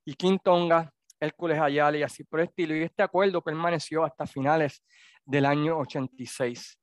y 0.03 0.15
Quintonga, 0.15 0.91
Hércules 1.19 1.59
Ayala 1.59 1.97
y 1.97 2.03
así 2.03 2.23
por 2.23 2.39
el 2.39 2.47
estilo, 2.47 2.75
y 2.75 2.81
este 2.81 3.03
acuerdo 3.03 3.43
permaneció 3.43 4.03
hasta 4.03 4.25
finales 4.25 4.83
del 5.23 5.45
año 5.45 5.77
86. 5.77 6.79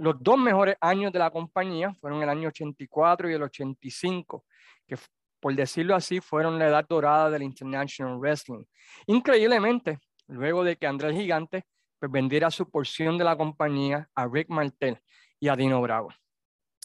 Los 0.00 0.16
dos 0.20 0.38
mejores 0.38 0.76
años 0.80 1.12
de 1.12 1.18
la 1.18 1.30
compañía 1.30 1.94
fueron 1.94 2.22
el 2.22 2.28
año 2.28 2.48
84 2.48 3.30
y 3.30 3.34
el 3.34 3.42
85, 3.42 4.44
que 4.86 4.96
por 5.40 5.54
decirlo 5.54 5.94
así 5.94 6.20
fueron 6.20 6.58
la 6.58 6.68
edad 6.68 6.86
dorada 6.88 7.30
del 7.30 7.42
International 7.42 8.18
Wrestling. 8.18 8.64
Increíblemente, 9.06 9.98
luego 10.26 10.64
de 10.64 10.76
que 10.76 10.86
Andrés 10.86 11.16
Gigante 11.16 11.64
pues, 11.98 12.10
vendiera 12.10 12.50
su 12.50 12.68
porción 12.70 13.16
de 13.18 13.24
la 13.24 13.36
compañía 13.36 14.08
a 14.14 14.26
Rick 14.26 14.48
Martel 14.50 15.00
y 15.40 15.48
a 15.48 15.56
Dino 15.56 15.80
Bravo. 15.80 16.10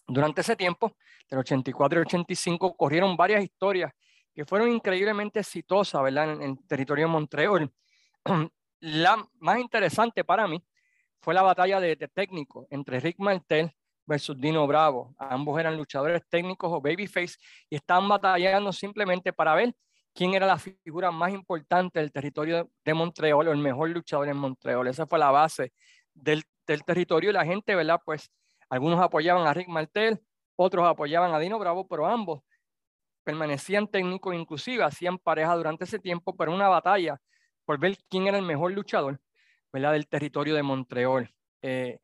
Durante 0.08 0.42
ese 0.42 0.56
tiempo, 0.56 0.96
del 1.30 1.40
84 1.40 2.00
y 2.00 2.02
85, 2.02 2.76
corrieron 2.76 3.16
varias 3.16 3.44
historias 3.44 3.92
que 4.34 4.46
fueron 4.46 4.70
increíblemente 4.72 5.40
exitosas 5.40 6.02
¿verdad? 6.04 6.34
en, 6.34 6.42
el 6.42 6.68
territorio 6.68 7.06
de 7.06 7.12
Montreal. 7.12 7.72
La 8.80 9.26
más 9.40 9.60
interesante 9.60 10.24
para 10.26 10.46
mí 10.48 10.62
fue 11.24 11.34
la 11.34 11.42
batalla 11.42 11.80
de, 11.80 11.96
de 11.96 12.08
técnico 12.10 12.68
entre 12.70 13.00
Rick 13.00 13.18
Martel 13.18 13.72
versus 14.06 14.38
Dino 14.38 14.68
Bravo. 14.68 15.15
Ambos 15.18 15.58
eran 15.58 15.77
luchadores 15.77 16.22
técnicos 16.30 16.70
o 16.70 16.82
babyface 16.82 17.38
y 17.70 17.77
estaban 17.77 18.10
batallando 18.10 18.74
simplemente 18.74 19.32
para 19.32 19.56
ver 19.56 19.74
quién 20.13 20.34
era 20.34 20.46
la 20.46 20.58
figura 20.58 21.12
más 21.12 21.32
importante 21.32 22.00
del 22.00 22.12
territorio 22.12 22.70
de 22.84 22.94
Montreal 22.94 23.48
o 23.48 23.51
el 23.53 23.58
mejor 23.58 23.89
luchador 23.92 24.27
en 24.27 24.36
Montreal. 24.36 24.86
Esa 24.88 25.08
fue 25.08 25.18
la 25.18 25.32
base 25.32 25.72
del, 26.13 26.44
del 26.68 26.84
territorio 26.84 27.30
y 27.30 27.34
la 27.34 27.46
gente, 27.46 27.74
¿verdad? 27.74 28.01
Pues 28.03 28.30
algunos 28.70 29.00
apoyaban 29.00 29.48
a 29.48 29.53
Rick 29.53 29.70
Martel, 29.70 30.20
otros 30.58 30.86
apoyaban 30.86 31.34
a 31.34 31.39
Dino 31.39 31.58
Bravo, 31.58 31.88
pero 31.88 32.06
ambos 32.06 32.42
permanecían 33.24 33.88
técnicos, 33.88 34.36
inclusive 34.36 34.84
hacían 34.84 35.18
pareja 35.18 35.56
durante 35.56 35.86
ese 35.86 36.00
tiempo, 36.00 36.36
pero 36.36 36.53
una 36.53 36.68
batalla 36.68 37.18
por 37.63 37.80
ver 37.80 37.98
quién 38.10 38.27
era 38.27 38.38
el 38.38 38.44
mejor 38.44 38.74
luchador 38.74 39.22
¿verdad? 39.74 39.94
del 39.94 40.08
territorio 40.08 40.56
de 40.56 40.63
Montreal. 40.63 41.30
Eh, 41.62 42.00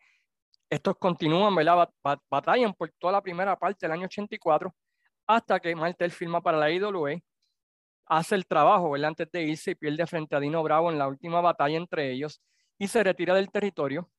estos 0.70 0.98
continúan, 0.98 1.56
¿verdad? 1.56 1.90
batallan 2.30 2.74
por 2.74 2.92
toda 2.98 3.14
la 3.14 3.22
primera 3.22 3.56
parte 3.56 3.86
del 3.86 3.94
año 3.94 4.06
84 4.06 4.74
hasta 5.28 5.60
que 5.60 5.76
Martel 5.76 6.12
firma 6.12 6.42
para 6.42 6.58
la 6.58 6.72
IWA, 6.72 7.20
hace 8.08 8.36
el 8.36 8.48
trabajo 8.48 8.90
¿verdad? 8.90 9.10
antes 9.10 9.32
de 9.32 9.44
irse 9.44 9.72
y 9.72 9.76
pierde 9.76 10.08
frente 10.08 10.36
a 10.36 10.40
Dino 10.40 10.64
Bravo 10.64 10.92
en 10.92 10.98
la 10.98 11.08
última 11.08 11.40
batalla 11.40 11.78
entre 11.78 12.12
ellos 12.12 12.42
y 12.80 12.88
se 12.88 13.04
retira 13.04 13.36
del 13.36 13.52
territorio. 13.52 14.10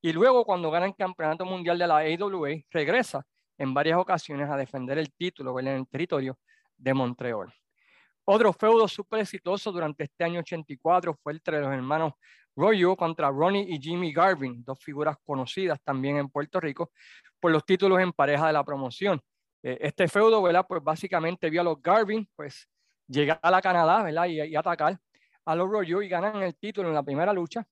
Y 0.00 0.12
luego 0.12 0.44
cuando 0.44 0.70
gana 0.70 0.86
el 0.86 0.96
campeonato 0.96 1.44
mundial 1.44 1.78
de 1.78 1.86
la 1.86 1.98
AWA, 1.98 2.50
regresa 2.70 3.26
en 3.58 3.74
varias 3.74 3.98
ocasiones 3.98 4.48
a 4.50 4.56
defender 4.56 4.98
el 4.98 5.12
título 5.12 5.58
en 5.60 5.68
el 5.68 5.86
territorio 5.86 6.38
de 6.76 6.94
Montreal. 6.94 7.52
Otro 8.26 8.52
feudo 8.54 8.88
súper 8.88 9.20
exitoso 9.20 9.70
durante 9.70 10.04
este 10.04 10.24
año 10.24 10.40
84 10.40 11.18
fue 11.22 11.32
entre 11.34 11.60
los 11.60 11.70
hermanos 11.70 12.14
Royo 12.56 12.96
contra 12.96 13.30
Ronnie 13.30 13.66
y 13.68 13.80
Jimmy 13.80 14.12
Garvin, 14.12 14.62
dos 14.64 14.78
figuras 14.80 15.16
conocidas 15.24 15.80
también 15.82 16.16
en 16.18 16.28
Puerto 16.28 16.60
Rico 16.60 16.90
por 17.40 17.50
los 17.50 17.64
títulos 17.64 18.00
en 18.00 18.12
pareja 18.12 18.46
de 18.46 18.52
la 18.52 18.64
promoción. 18.64 19.20
Eh, 19.62 19.78
este 19.80 20.08
feudo, 20.08 20.42
¿verdad? 20.42 20.64
Pues 20.68 20.82
básicamente 20.82 21.50
vio 21.50 21.62
a 21.62 21.64
los 21.64 21.82
Garvin, 21.82 22.28
pues 22.36 22.68
llegar 23.06 23.38
a 23.42 23.50
la 23.50 23.60
Canadá, 23.60 24.02
¿verdad? 24.02 24.26
Y, 24.26 24.40
y 24.40 24.56
atacar 24.56 24.98
a 25.44 25.54
los 25.54 25.68
Royo 25.68 26.02
y 26.02 26.08
ganan 26.08 26.42
el 26.42 26.56
título 26.56 26.88
en 26.88 26.94
la 26.94 27.02
primera 27.02 27.32
lucha. 27.32 27.66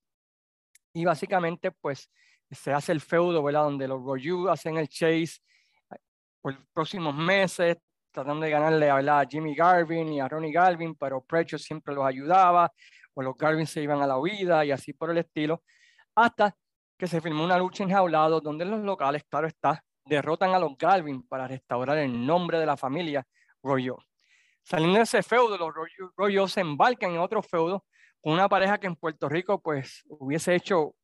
Y 0.93 1.05
básicamente, 1.05 1.71
pues 1.71 2.09
se 2.51 2.71
hace 2.71 2.91
el 2.91 3.01
feudo, 3.01 3.41
¿verdad? 3.43 3.63
Donde 3.63 3.87
los 3.87 4.03
Royo 4.03 4.49
hacen 4.49 4.77
el 4.77 4.87
chase 4.87 5.39
por 6.41 6.53
los 6.53 6.65
próximos 6.73 7.15
meses, 7.15 7.77
tratando 8.11 8.45
de 8.45 8.51
ganarle 8.51 8.89
a 8.89 9.25
Jimmy 9.25 9.55
Garvin 9.55 10.13
y 10.13 10.19
a 10.19 10.27
Ronnie 10.27 10.51
Garvin, 10.51 10.93
pero 10.95 11.21
Precho 11.21 11.57
siempre 11.57 11.95
los 11.95 12.05
ayudaba, 12.05 12.71
o 13.13 13.21
los 13.21 13.35
Garvin 13.37 13.67
se 13.67 13.81
iban 13.81 14.01
a 14.01 14.07
la 14.07 14.17
huida 14.17 14.65
y 14.65 14.71
así 14.71 14.93
por 14.93 15.11
el 15.11 15.17
estilo, 15.17 15.63
hasta 16.15 16.55
que 16.97 17.07
se 17.07 17.21
firmó 17.21 17.43
una 17.43 17.57
lucha 17.57 17.83
enjaulada 17.83 18.39
donde 18.39 18.65
los 18.65 18.81
locales, 18.81 19.23
claro 19.29 19.47
está, 19.47 19.83
derrotan 20.05 20.53
a 20.53 20.59
los 20.59 20.77
Garvin 20.77 21.23
para 21.27 21.47
restaurar 21.47 21.97
el 21.97 22.25
nombre 22.25 22.59
de 22.59 22.65
la 22.65 22.77
familia 22.77 23.25
Royo. 23.61 23.97
Saliendo 24.61 24.97
de 24.97 25.03
ese 25.03 25.23
feudo, 25.23 25.57
los 25.57 25.73
Royo, 26.15 26.47
se 26.47 26.61
embarcan 26.61 27.11
en 27.11 27.19
otro 27.19 27.41
feudo 27.41 27.85
con 28.21 28.33
una 28.33 28.47
pareja 28.47 28.77
que 28.77 28.87
en 28.87 28.95
Puerto 28.95 29.27
Rico 29.27 29.61
pues 29.61 30.03
hubiese 30.07 30.55
hecho 30.55 30.95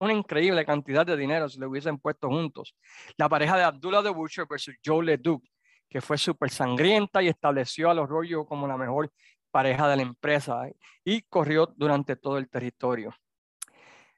una 0.00 0.12
increíble 0.12 0.64
cantidad 0.64 1.04
de 1.04 1.16
dinero 1.16 1.48
si 1.48 1.58
lo 1.58 1.68
hubiesen 1.68 1.98
puesto 1.98 2.28
juntos. 2.28 2.76
La 3.16 3.28
pareja 3.28 3.56
de 3.56 3.64
Abdullah 3.64 4.02
the 4.02 4.10
Butcher 4.10 4.46
versus 4.48 4.76
Joe 4.84 5.04
LeDuc, 5.04 5.42
que 5.88 6.00
fue 6.00 6.18
súper 6.18 6.50
sangrienta 6.50 7.22
y 7.22 7.28
estableció 7.28 7.90
a 7.90 7.94
los 7.94 8.08
Rollos 8.08 8.46
como 8.46 8.68
la 8.68 8.76
mejor 8.76 9.10
pareja 9.50 9.88
de 9.88 9.96
la 9.96 10.02
empresa 10.02 10.68
y 11.04 11.22
corrió 11.22 11.66
durante 11.76 12.16
todo 12.16 12.38
el 12.38 12.48
territorio. 12.48 13.14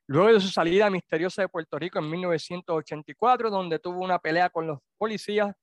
Luego 0.07 0.33
de 0.33 0.41
su 0.41 0.49
salida 0.49 0.91
misteriosa 0.91 1.43
de 1.43 1.49
Puerto 1.49 1.79
Rico 1.79 2.01
en 2.01 2.11
1984, 2.11 3.51
donde 3.51 3.79
tuvo 3.79 4.03
una 4.03 4.19
pelea 4.19 4.51
con 4.51 4.67
los 4.67 4.81
policías 4.99 5.55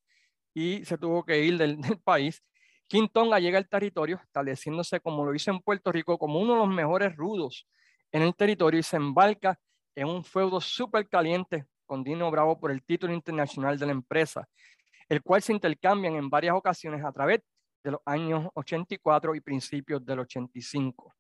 y 0.54 0.86
se 0.86 0.98
tuvo 0.98 1.26
que 1.26 1.44
ir 1.44 1.58
del, 1.58 1.82
del 1.82 2.00
país, 2.00 2.42
King 2.88 3.10
Tonga 3.12 3.40
llega 3.40 3.58
al 3.58 3.68
territorio, 3.68 4.20
estableciéndose 4.24 5.02
como 5.02 5.26
lo 5.26 5.36
hizo 5.36 5.52
en 5.52 5.60
Puerto 5.60 5.92
Rico 5.92 6.18
como 6.18 6.40
uno 6.40 6.54
de 6.54 6.60
los 6.60 6.70
mejores 6.70 7.16
rudos 7.16 7.68
en 8.12 8.22
el 8.22 8.34
territorio 8.36 8.80
y 8.80 8.84
se 8.84 8.96
embarca 8.96 9.60
en 9.96 10.08
un 10.08 10.24
feudo 10.24 10.62
súper 10.62 11.10
caliente 11.10 11.66
con 11.86 12.04
Dino 12.04 12.32
Bravo 12.32 12.60
por 12.60 12.72
el 12.72 12.84
título 12.84 13.14
internacional 13.14 13.78
de 13.78 13.88
la 13.88 13.92
empresa, 13.92 14.48
el 15.10 15.22
cual 15.22 15.42
se 15.42 15.54
intercambian 15.54 16.16
en 16.16 16.30
varias 16.30 16.56
ocasiones 16.56 17.04
a 17.04 17.12
través 17.12 17.42
de 17.88 17.92
los 17.92 18.02
años 18.06 18.50
84 18.54 19.34
y 19.36 19.40
principios 19.40 20.06
del 20.06 20.20
85. 20.20 21.14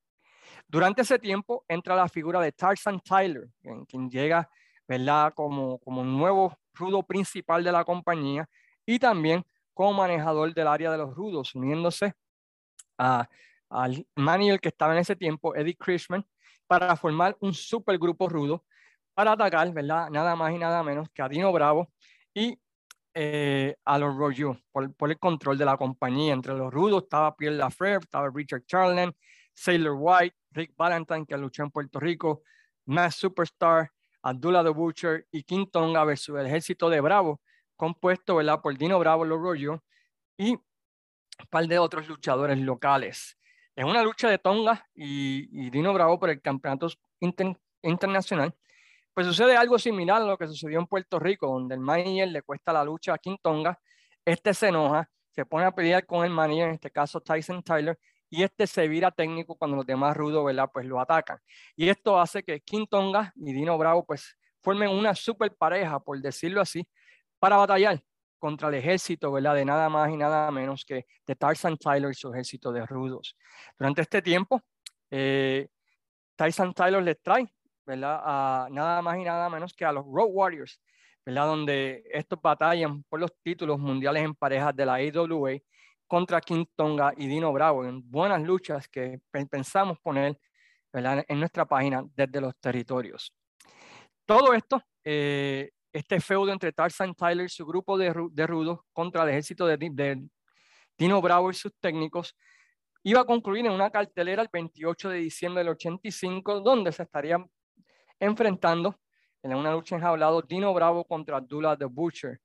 Durante 0.68 1.02
ese 1.02 1.18
tiempo 1.18 1.64
entra 1.68 1.96
la 1.96 2.10
figura 2.10 2.42
de 2.42 2.52
Tarzan 2.52 3.00
Tyler, 3.00 3.48
quien 3.88 4.10
llega 4.10 4.50
¿verdad? 4.88 5.34
Como, 5.34 5.80
como 5.80 6.04
nuevo 6.04 6.58
rudo 6.74 7.04
principal 7.04 7.64
de 7.64 7.72
la 7.72 7.84
compañía 7.84 8.48
y 8.86 9.00
también 9.00 9.46
como 9.74 9.94
manejador 9.94 10.54
del 10.54 10.68
área 10.68 10.92
de 10.92 10.98
los 10.98 11.14
rudos, 11.14 11.54
uniéndose 11.54 12.14
a, 12.98 13.28
al 13.70 14.06
manager 14.16 14.60
que 14.60 14.70
estaba 14.70 14.94
en 14.94 15.00
ese 15.00 15.16
tiempo, 15.16 15.56
Eddie 15.56 15.76
Chrisman, 15.76 16.26
para 16.66 16.96
formar 16.96 17.38
un 17.40 17.54
supergrupo 17.54 18.28
rudo 18.28 18.64
para 19.14 19.34
atacar, 19.34 19.72
¿verdad? 19.74 20.10
Nada 20.10 20.36
más 20.36 20.54
y 20.54 20.58
nada 20.58 20.84
menos 20.84 21.10
que 21.14 21.22
a 21.22 21.30
Dino 21.30 21.52
Bravo 21.52 21.92
y 22.34 22.60
eh, 23.20 23.76
a 23.84 23.98
los 23.98 24.16
Royaux 24.16 24.60
por, 24.72 25.10
el 25.10 25.18
control 25.18 25.58
de 25.58 25.66
la 25.66 25.76
compañía. 25.76 26.34
Entre 26.34 26.54
los 26.54 26.72
rudos 26.72 27.02
estaba 27.02 27.36
Pierre 27.36 27.58
Lafrère, 27.58 28.04
estaba 28.04 28.30
Richard 28.32 28.64
Charlton, 28.68 29.12
Sailor 29.56 29.96
White, 29.98 30.36
Rick 30.52 30.76
Valentine, 30.78 31.26
que 31.26 31.36
luchó 31.36 31.64
en 31.64 31.72
Puerto 31.72 32.00
Rico, 32.00 32.44
Mass 32.86 33.16
Superstar, 33.16 33.90
Abdullah 34.22 34.64
the 34.64 34.70
Butcher 34.70 35.26
y 35.32 35.42
King 35.42 35.66
Tonga 35.66 36.04
versus 36.04 36.38
el 36.38 36.46
ejército 36.46 36.92
de 36.92 37.02
Bravo, 37.02 37.42
compuesto 37.76 38.36
¿verdad? 38.36 38.62
por 38.62 38.78
Dino 38.78 39.00
Bravo, 39.00 39.26
los 39.26 39.42
Royaux 39.42 39.82
y 40.38 40.52
un 40.52 40.62
par 41.50 41.66
de 41.66 41.80
otros 41.80 42.08
luchadores 42.08 42.60
locales. 42.60 43.36
Es 43.76 43.84
una 43.84 44.04
lucha 44.04 44.30
de 44.30 44.38
Tonga 44.38 44.88
y, 44.94 45.72
Dino 45.72 45.92
Bravo 45.92 46.20
por 46.20 46.30
el 46.30 46.40
campeonato 46.40 46.88
internacional. 47.82 48.54
Pues 49.18 49.26
sucede 49.26 49.58
algo 49.58 49.80
similar 49.80 50.22
a 50.22 50.26
lo 50.26 50.38
que 50.38 50.46
sucedió 50.46 50.78
en 50.78 50.86
Puerto 50.86 51.18
Rico, 51.18 51.48
donde 51.48 51.74
el 51.74 51.82
manager 51.82 52.28
le 52.28 52.44
cuesta 52.44 52.72
la 52.72 52.84
lucha 52.84 53.16
a 53.16 53.18
King 53.18 53.38
Tonga, 53.42 53.80
este 54.24 54.54
se 54.54 54.68
enoja, 54.68 55.10
se 55.32 55.44
pone 55.44 55.66
a 55.66 55.72
pelear 55.72 56.06
con 56.06 56.24
el 56.24 56.30
manager, 56.30 56.68
en 56.68 56.76
este 56.76 56.92
caso 56.92 57.20
Tyson 57.20 57.64
Tyler, 57.64 57.98
y 58.30 58.44
este 58.44 58.68
se 58.68 58.88
vira 58.88 59.10
técnico 59.10 59.56
cuando 59.56 59.78
los 59.78 59.88
demás 59.88 60.16
rudos, 60.16 60.46
¿verdad? 60.46 60.70
Pues 60.72 60.86
lo 60.86 61.02
atacan. 61.02 61.40
Y 61.76 61.90
esto 61.90 62.20
hace 62.20 62.44
que 62.44 62.62
King 62.62 62.86
Tonga 62.88 63.34
y 63.36 63.54
Dino 63.54 63.76
Bravo 63.80 64.06
pues 64.06 64.38
formen 64.62 64.92
una 64.92 65.16
super 65.16 65.52
pareja, 65.56 66.00
por 66.00 66.22
decirlo 66.22 66.62
así, 66.62 66.88
para 67.40 67.58
batallar 67.58 68.00
contra 68.38 68.68
el 68.68 68.76
ejército, 68.76 69.32
¿verdad? 69.32 69.56
De 69.56 69.66
nada 69.66 69.90
más 69.90 70.12
y 70.12 70.16
nada 70.16 70.52
menos 70.52 70.86
que 70.86 71.08
de 71.26 71.36
Tarzan 71.36 71.76
Tyler 71.78 72.12
y 72.12 72.14
su 72.14 72.32
ejército 72.32 72.72
de 72.72 72.86
rudos. 72.86 73.36
Durante 73.80 74.04
este 74.04 74.22
tiempo, 74.22 74.62
eh, 75.10 75.70
Tyson 76.36 76.72
Tyler 76.76 77.02
les 77.02 77.20
trae, 77.20 77.52
nada 77.96 79.02
más 79.02 79.18
y 79.18 79.24
nada 79.24 79.50
menos 79.50 79.74
que 79.74 79.86
a 79.86 79.92
los 79.92 80.06
Road 80.06 80.30
Warriors. 80.30 80.82
Donde 81.26 82.04
estos 82.12 82.42
batallan 82.42 83.04
por 83.04 83.20
los 83.20 83.32
títulos 83.44 83.78
mundiales 83.80 84.24
en 84.24 84.34
parejas 84.34 84.74
de 84.76 84.86
la 84.86 84.96
AWA 84.96 85.58
contra 86.08 86.40
King 86.40 86.66
Tonga 86.74 87.14
y 87.18 87.28
Dino 87.28 87.52
Bravo, 87.52 87.86
en 87.86 88.10
buenas 88.10 88.42
luchas 88.42 88.88
que 88.88 89.20
pensamos 89.50 90.00
poner 90.00 90.40
¿verdad? 90.94 91.26
en 91.28 91.40
nuestra 91.40 91.66
página 91.66 92.06
desde 92.16 92.40
los 92.40 92.56
territorios. 92.60 93.34
Todo 94.26 94.54
esto 94.54 94.82
eh, 95.04 95.72
este 95.94 96.20
feudo 96.20 96.52
entre 96.52 96.72
Tarzan 96.74 97.16
Tyler 97.16 97.46
y 97.46 97.50
su 97.50 97.66
grupo 97.66 97.98
de, 97.98 98.12
rudos 98.12 98.80
contra 98.94 99.24
el 99.24 99.30
ejército 99.30 99.66
de, 99.66 99.78
de, 99.78 100.28
Dino 100.98 101.22
Bravo 101.22 101.50
y 101.50 101.54
sus 101.54 101.74
técnicos 101.80 102.36
iba 103.04 103.22
a 103.22 103.26
concluir 103.26 103.66
en 103.66 103.72
una 103.72 103.90
cartelera 103.90 104.42
el 104.42 104.50
28 104.52 105.10
de 105.10 105.18
diciembre 105.20 105.64
del 105.64 105.70
85, 105.70 106.60
donde 106.60 106.92
se 106.92 107.04
estarían 107.04 107.50
enfrentando 108.20 109.00
en 109.44 109.56
una 109.56 109.72
lucha 109.72 109.96
enjaulada 109.96 110.42
Dino 110.48 110.74
Bravo 110.74 111.04
contra 111.06 111.38
Abdullah 111.38 111.78
the 111.78 111.86
Butcher. 111.86 112.40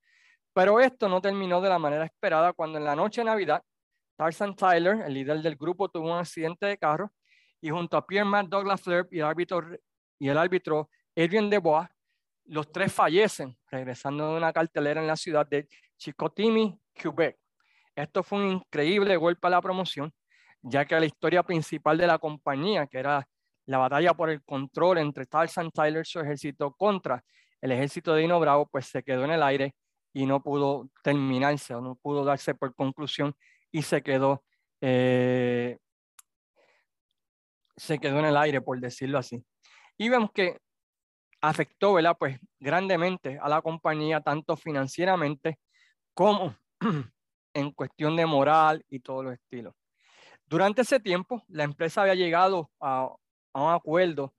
Pero 0.52 0.80
esto 0.80 1.08
no 1.08 1.20
terminó 1.20 1.60
de 1.60 1.68
la 1.68 1.78
manera 1.78 2.04
esperada 2.04 2.52
cuando 2.52 2.78
en 2.78 2.84
la 2.84 2.94
noche 2.94 3.22
de 3.22 3.26
Navidad, 3.26 3.62
Tarzan 4.16 4.54
Tyler, 4.54 5.02
el 5.06 5.14
líder 5.14 5.40
del 5.40 5.56
grupo, 5.56 5.88
tuvo 5.88 6.12
un 6.12 6.18
accidente 6.18 6.66
de 6.66 6.76
carro 6.76 7.10
y 7.60 7.70
junto 7.70 7.96
a 7.96 8.06
Pierre 8.06 8.28
Matt 8.28 8.48
Douglas 8.48 8.80
Flair 8.80 9.08
y 9.10 9.20
el 9.20 9.24
árbitro, 9.24 9.62
y 10.18 10.28
el 10.28 10.36
árbitro 10.36 10.90
Adrian 11.16 11.50
los 12.46 12.72
tres 12.72 12.92
fallecen 12.92 13.56
regresando 13.70 14.30
de 14.30 14.36
una 14.36 14.52
cartelera 14.52 15.00
en 15.00 15.06
la 15.06 15.16
ciudad 15.16 15.46
de 15.46 15.68
Chicoutimi, 15.96 16.78
Quebec. 16.92 17.38
Esto 17.94 18.22
fue 18.22 18.38
un 18.38 18.52
increíble 18.52 19.16
golpe 19.16 19.46
a 19.46 19.50
la 19.50 19.60
promoción, 19.60 20.12
ya 20.60 20.84
que 20.84 20.98
la 20.98 21.06
historia 21.06 21.42
principal 21.42 21.96
de 21.98 22.06
la 22.06 22.18
compañía, 22.18 22.86
que 22.86 22.98
era 22.98 23.26
la 23.72 23.78
batalla 23.78 24.14
por 24.14 24.30
el 24.30 24.42
control 24.42 24.98
entre 24.98 25.26
Tarzan 25.26 25.70
Tyler 25.70 26.02
y 26.02 26.08
su 26.08 26.20
ejército 26.20 26.72
contra 26.72 27.24
el 27.60 27.72
ejército 27.72 28.14
de 28.14 28.22
Dino 28.22 28.38
Bravo, 28.38 28.68
pues 28.70 28.86
se 28.86 29.02
quedó 29.02 29.24
en 29.24 29.30
el 29.30 29.42
aire 29.42 29.74
y 30.12 30.26
no 30.26 30.42
pudo 30.42 30.90
terminarse 31.02 31.74
o 31.74 31.80
no 31.80 31.94
pudo 31.96 32.24
darse 32.24 32.54
por 32.54 32.74
conclusión 32.74 33.34
y 33.70 33.82
se 33.82 34.02
quedó, 34.02 34.44
eh, 34.80 35.78
se 37.76 37.98
quedó 37.98 38.18
en 38.18 38.26
el 38.26 38.36
aire, 38.36 38.60
por 38.60 38.78
decirlo 38.78 39.18
así. 39.18 39.42
Y 39.96 40.08
vemos 40.08 40.30
que 40.32 40.58
afectó, 41.40 41.94
¿verdad? 41.94 42.16
Pues 42.18 42.38
grandemente 42.60 43.38
a 43.40 43.48
la 43.48 43.62
compañía, 43.62 44.20
tanto 44.20 44.56
financieramente 44.56 45.58
como 46.14 46.56
en 47.54 47.70
cuestión 47.72 48.16
de 48.16 48.26
moral 48.26 48.84
y 48.90 49.00
todos 49.00 49.24
los 49.24 49.34
estilos. 49.34 49.74
Durante 50.44 50.82
ese 50.82 51.00
tiempo, 51.00 51.42
la 51.48 51.64
empresa 51.64 52.02
había 52.02 52.14
llegado 52.14 52.70
a, 52.78 53.08
a 53.52 53.62
un 53.62 53.72
acuerdo 53.72 54.34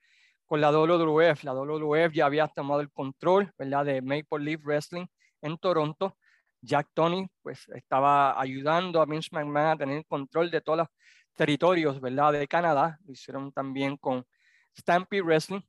con 0.46 0.62
la 0.62 0.72
WWF. 0.72 1.44
La 1.44 1.54
WWF 1.54 2.14
ya 2.14 2.26
había 2.26 2.48
tomado 2.48 2.82
el 2.82 2.92
control, 2.92 3.54
¿verdad? 3.58 3.86
De 3.86 4.02
Maple 4.02 4.40
Leaf 4.40 4.62
Wrestling 4.64 5.08
en 5.42 5.58
Toronto. 5.58 6.18
Jack 6.62 6.90
Tony, 6.94 7.28
pues, 7.42 7.68
estaba 7.70 8.40
ayudando 8.40 9.02
a 9.02 9.06
Vince 9.06 9.30
McMahon 9.32 9.68
a 9.68 9.78
tener 9.78 10.06
control 10.06 10.50
de 10.50 10.62
todos 10.62 10.80
los 10.80 10.88
territorios, 11.36 12.00
¿verdad? 12.00 12.34
De 12.34 12.48
Canadá. 12.48 13.00
Lo 13.06 13.12
hicieron 13.12 13.52
también 13.52 13.98
con 13.98 14.26
Stampede 14.78 15.22
Wrestling. 15.22 15.62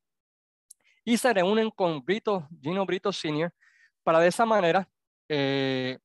Y 1.05 1.17
se 1.19 1.33
reúnen 1.33 1.71
con 1.71 2.05
Brito, 2.05 2.49
Gino 2.63 2.87
Brito 2.87 3.13
Sr. 3.13 3.53
para 4.03 4.21
de 4.21 4.29
esa 4.29 4.47
manera 4.47 4.89
eh, 5.29 5.99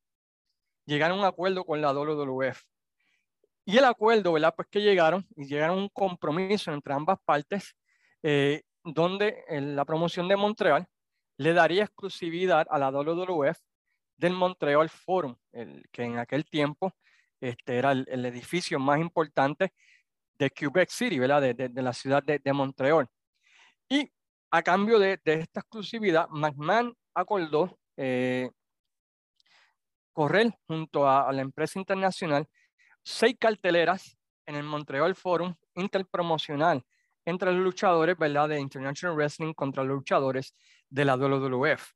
llegar 0.85 1.11
a 1.11 1.13
un 1.13 1.23
acuerdo 1.23 1.63
con 1.63 1.81
la 1.81 1.93
WWF. 1.93 2.68
Y 3.69 3.77
el 3.77 3.85
acuerdo, 3.85 4.33
¿verdad? 4.33 4.55
Pues 4.55 4.67
que 4.67 4.81
llegaron 4.81 5.27
y 5.35 5.45
llegaron 5.45 5.77
a 5.77 5.81
un 5.83 5.89
compromiso 5.89 6.73
entre 6.73 6.91
ambas 6.91 7.19
partes, 7.23 7.75
eh, 8.23 8.63
donde 8.83 9.43
la 9.47 9.85
promoción 9.85 10.27
de 10.27 10.35
Montreal 10.35 10.87
le 11.37 11.53
daría 11.53 11.83
exclusividad 11.83 12.65
a 12.67 12.79
la 12.79 12.89
WWF 12.89 13.59
del 14.17 14.33
Montreal 14.33 14.89
Forum, 14.89 15.35
el, 15.51 15.83
que 15.91 16.01
en 16.01 16.17
aquel 16.17 16.45
tiempo 16.45 16.95
este, 17.39 17.77
era 17.77 17.91
el, 17.91 18.25
edificio 18.25 18.79
más 18.79 18.99
importante 18.99 19.71
de 20.39 20.49
Quebec 20.49 20.89
City, 20.89 21.19
¿verdad? 21.19 21.39
De, 21.39 21.53
de, 21.53 21.81
la 21.83 21.93
ciudad 21.93 22.23
de, 22.23 22.39
de, 22.39 22.53
Montreal. 22.53 23.07
Y 23.87 24.11
a 24.49 24.63
cambio 24.63 24.97
de, 24.97 25.19
esta 25.25 25.59
exclusividad, 25.59 26.27
McMahon 26.29 26.97
acordó 27.13 27.77
eh, 27.97 28.49
correr 30.11 30.57
junto 30.65 31.07
a, 31.07 31.31
la 31.31 31.43
empresa 31.43 31.77
internacional 31.77 32.47
seis 33.09 33.35
carteleras 33.39 34.17
en 34.45 34.55
el 34.55 34.63
Montreal 34.63 35.15
Forum 35.15 35.55
interpromocional 35.75 36.85
entre 37.25 37.51
los 37.51 37.61
luchadores 37.61 38.17
¿verdad? 38.17 38.49
de 38.49 38.59
International 38.59 39.15
Wrestling 39.15 39.53
contra 39.53 39.83
los 39.83 39.97
luchadores 39.97 40.55
de 40.89 41.05
la 41.05 41.15
WWF. 41.17 41.91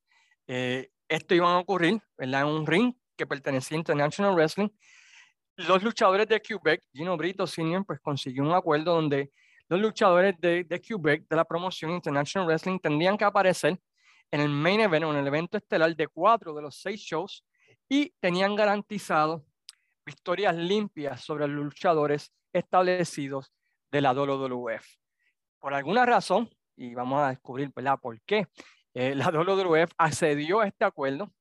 Eh, 0.47 0.89
esto 1.07 1.35
iba 1.35 1.53
a 1.53 1.59
ocurrir 1.59 2.01
en 2.17 2.35
un 2.45 2.65
ring 2.65 2.93
que 3.15 3.27
pertenecía 3.27 3.77
a 3.77 3.79
International 3.79 4.33
Wrestling. 4.33 4.69
Los 5.55 5.83
luchadores 5.83 6.27
de 6.27 6.41
Quebec, 6.41 6.83
Gino 6.91 7.15
Brito 7.15 7.45
Sr., 7.45 7.85
pues 7.85 7.99
consiguió 7.99 8.43
un 8.43 8.53
acuerdo 8.53 8.95
donde 8.95 9.31
los 9.69 9.79
luchadores 9.79 10.35
de, 10.39 10.63
de 10.63 10.81
Quebec 10.81 11.27
de 11.27 11.35
la 11.35 11.45
promoción 11.45 11.91
International 11.91 12.47
Wrestling 12.47 12.79
tendrían 12.79 13.17
que 13.17 13.25
aparecer 13.25 13.79
en 14.31 14.41
el 14.41 14.49
main 14.49 14.81
event 14.81 15.05
en 15.05 15.15
el 15.15 15.27
evento 15.27 15.57
estelar 15.57 15.95
de 15.95 16.07
cuatro 16.07 16.55
de 16.55 16.63
los 16.63 16.75
seis 16.75 16.99
shows 16.99 17.45
y 17.87 18.11
tenían 18.19 18.55
garantizado 18.55 19.45
victorias 20.05 20.55
limpias 20.55 21.21
sobre 21.21 21.47
los 21.47 21.65
luchadores 21.65 22.31
establecidos 22.51 23.51
de 23.91 24.01
la 24.01 24.13
WWF. 24.13 24.85
Por 25.59 25.73
alguna 25.73 26.05
razón, 26.05 26.49
y 26.75 26.93
vamos 26.93 27.21
a 27.21 27.29
descubrir 27.29 27.71
por 27.71 28.21
qué, 28.21 28.47
eh, 28.93 29.15
la 29.15 29.29
WWF 29.29 29.91
accedió 29.97 30.59
a 30.59 30.67
este 30.67 30.85
acuerdo 30.85 31.31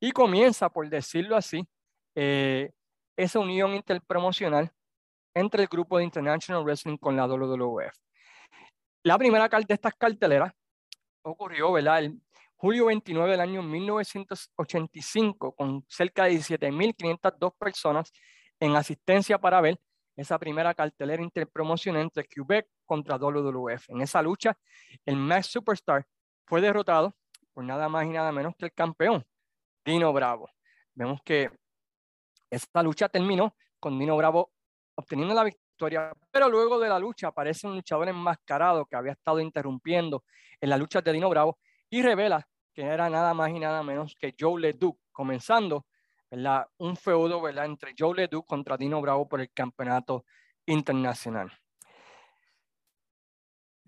y 0.00 0.12
comienza, 0.12 0.68
por 0.68 0.88
decirlo 0.88 1.36
así, 1.36 1.66
eh, 2.14 2.72
esa 3.16 3.38
unión 3.40 3.74
interpromocional 3.74 4.72
entre 5.34 5.62
el 5.62 5.68
grupo 5.68 5.98
de 5.98 6.04
International 6.04 6.64
Wrestling 6.64 6.96
con 6.96 7.16
la 7.16 7.26
WWF. 7.26 7.94
La 9.02 9.18
primera 9.18 9.48
de 9.48 9.74
estas 9.74 9.94
carteleras 9.94 10.52
ocurrió 11.22 11.72
¿verdad? 11.72 12.00
el 12.00 12.20
julio 12.58 12.86
29 12.86 13.30
del 13.30 13.40
año 13.40 13.62
1985, 13.62 15.54
con 15.54 15.84
cerca 15.88 16.24
de 16.24 16.32
17.502 16.32 17.54
personas 17.56 18.12
en 18.58 18.74
asistencia 18.74 19.38
para 19.38 19.60
ver 19.60 19.80
esa 20.16 20.38
primera 20.40 20.74
cartelera 20.74 21.22
interpromocional 21.22 22.02
entre 22.02 22.24
Quebec 22.24 22.66
contra 22.84 23.16
WWF. 23.16 23.90
En 23.90 24.00
esa 24.00 24.20
lucha, 24.20 24.58
el 25.06 25.16
Max 25.16 25.46
Superstar 25.46 26.04
fue 26.46 26.60
derrotado 26.60 27.14
por 27.54 27.62
nada 27.62 27.88
más 27.88 28.04
y 28.06 28.10
nada 28.10 28.32
menos 28.32 28.54
que 28.58 28.66
el 28.66 28.72
campeón, 28.72 29.24
Dino 29.84 30.12
Bravo. 30.12 30.50
Vemos 30.94 31.20
que 31.24 31.50
esta 32.50 32.82
lucha 32.82 33.08
terminó 33.08 33.54
con 33.78 33.96
Dino 34.00 34.16
Bravo 34.16 34.50
obteniendo 34.96 35.32
la 35.32 35.44
victoria, 35.44 36.12
pero 36.32 36.48
luego 36.48 36.80
de 36.80 36.88
la 36.88 36.98
lucha 36.98 37.28
aparece 37.28 37.68
un 37.68 37.76
luchador 37.76 38.08
enmascarado 38.08 38.84
que 38.84 38.96
había 38.96 39.12
estado 39.12 39.38
interrumpiendo 39.38 40.24
en 40.60 40.70
la 40.70 40.76
lucha 40.76 41.00
de 41.00 41.12
Dino 41.12 41.28
Bravo 41.28 41.56
y 41.90 42.02
revela 42.02 42.46
que 42.72 42.82
era 42.82 43.10
nada 43.10 43.34
más 43.34 43.50
y 43.50 43.58
nada 43.58 43.82
menos 43.82 44.14
que 44.18 44.34
Joe 44.38 44.60
Leduc, 44.60 44.98
comenzando 45.10 45.86
¿verdad? 46.30 46.66
un 46.78 46.96
feudo 46.96 47.40
¿verdad? 47.40 47.64
entre 47.66 47.92
Joe 47.98 48.14
Leduc 48.14 48.46
contra 48.46 48.76
Dino 48.76 49.00
Bravo 49.00 49.28
por 49.28 49.40
el 49.40 49.50
campeonato 49.52 50.24
internacional. 50.66 51.50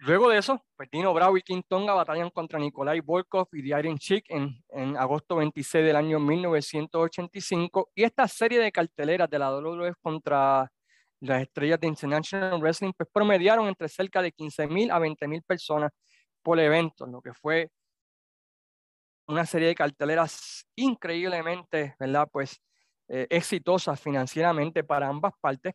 Luego 0.02 0.30
de 0.30 0.38
eso, 0.38 0.64
pues 0.76 0.88
Dino 0.90 1.12
Bravo 1.12 1.36
y 1.36 1.42
King 1.42 1.60
Tonga 1.68 1.92
batallan 1.92 2.30
contra 2.30 2.58
Nikolai 2.58 3.00
Volkov 3.00 3.48
y 3.52 3.62
The 3.62 3.78
Iron 3.78 3.98
Chick 3.98 4.24
en, 4.28 4.60
en, 4.70 4.96
agosto 4.96 5.36
26 5.36 5.84
del 5.84 5.94
año 5.94 6.18
1985. 6.18 7.90
Y 7.94 8.04
esta 8.04 8.26
serie 8.26 8.58
de 8.60 8.72
carteleras 8.72 9.28
de 9.28 9.38
la 9.38 9.52
WWF 9.52 9.98
contra 10.00 10.72
las 11.20 11.42
estrellas 11.42 11.78
de 11.80 11.86
International 11.88 12.58
Wrestling 12.60 12.92
pues 12.96 13.10
promediaron 13.12 13.68
entre 13.68 13.88
cerca 13.88 14.22
de 14.22 14.32
15.000 14.32 14.90
a 14.90 14.98
20.000 14.98 15.44
personas 15.44 15.92
por 16.42 16.58
evento, 16.58 17.06
lo 17.06 17.20
que 17.20 17.34
fue 17.34 17.70
una 19.31 19.47
serie 19.47 19.69
de 19.69 19.75
carteleras 19.75 20.66
increíblemente, 20.77 21.95
¿verdad? 21.99 22.29
Pues 22.31 22.61
eh, 23.09 23.27
exitosas 23.31 24.01
financieramente 24.01 24.85
para 24.85 25.09
ambas 25.09 25.33
partes. 25.40 25.75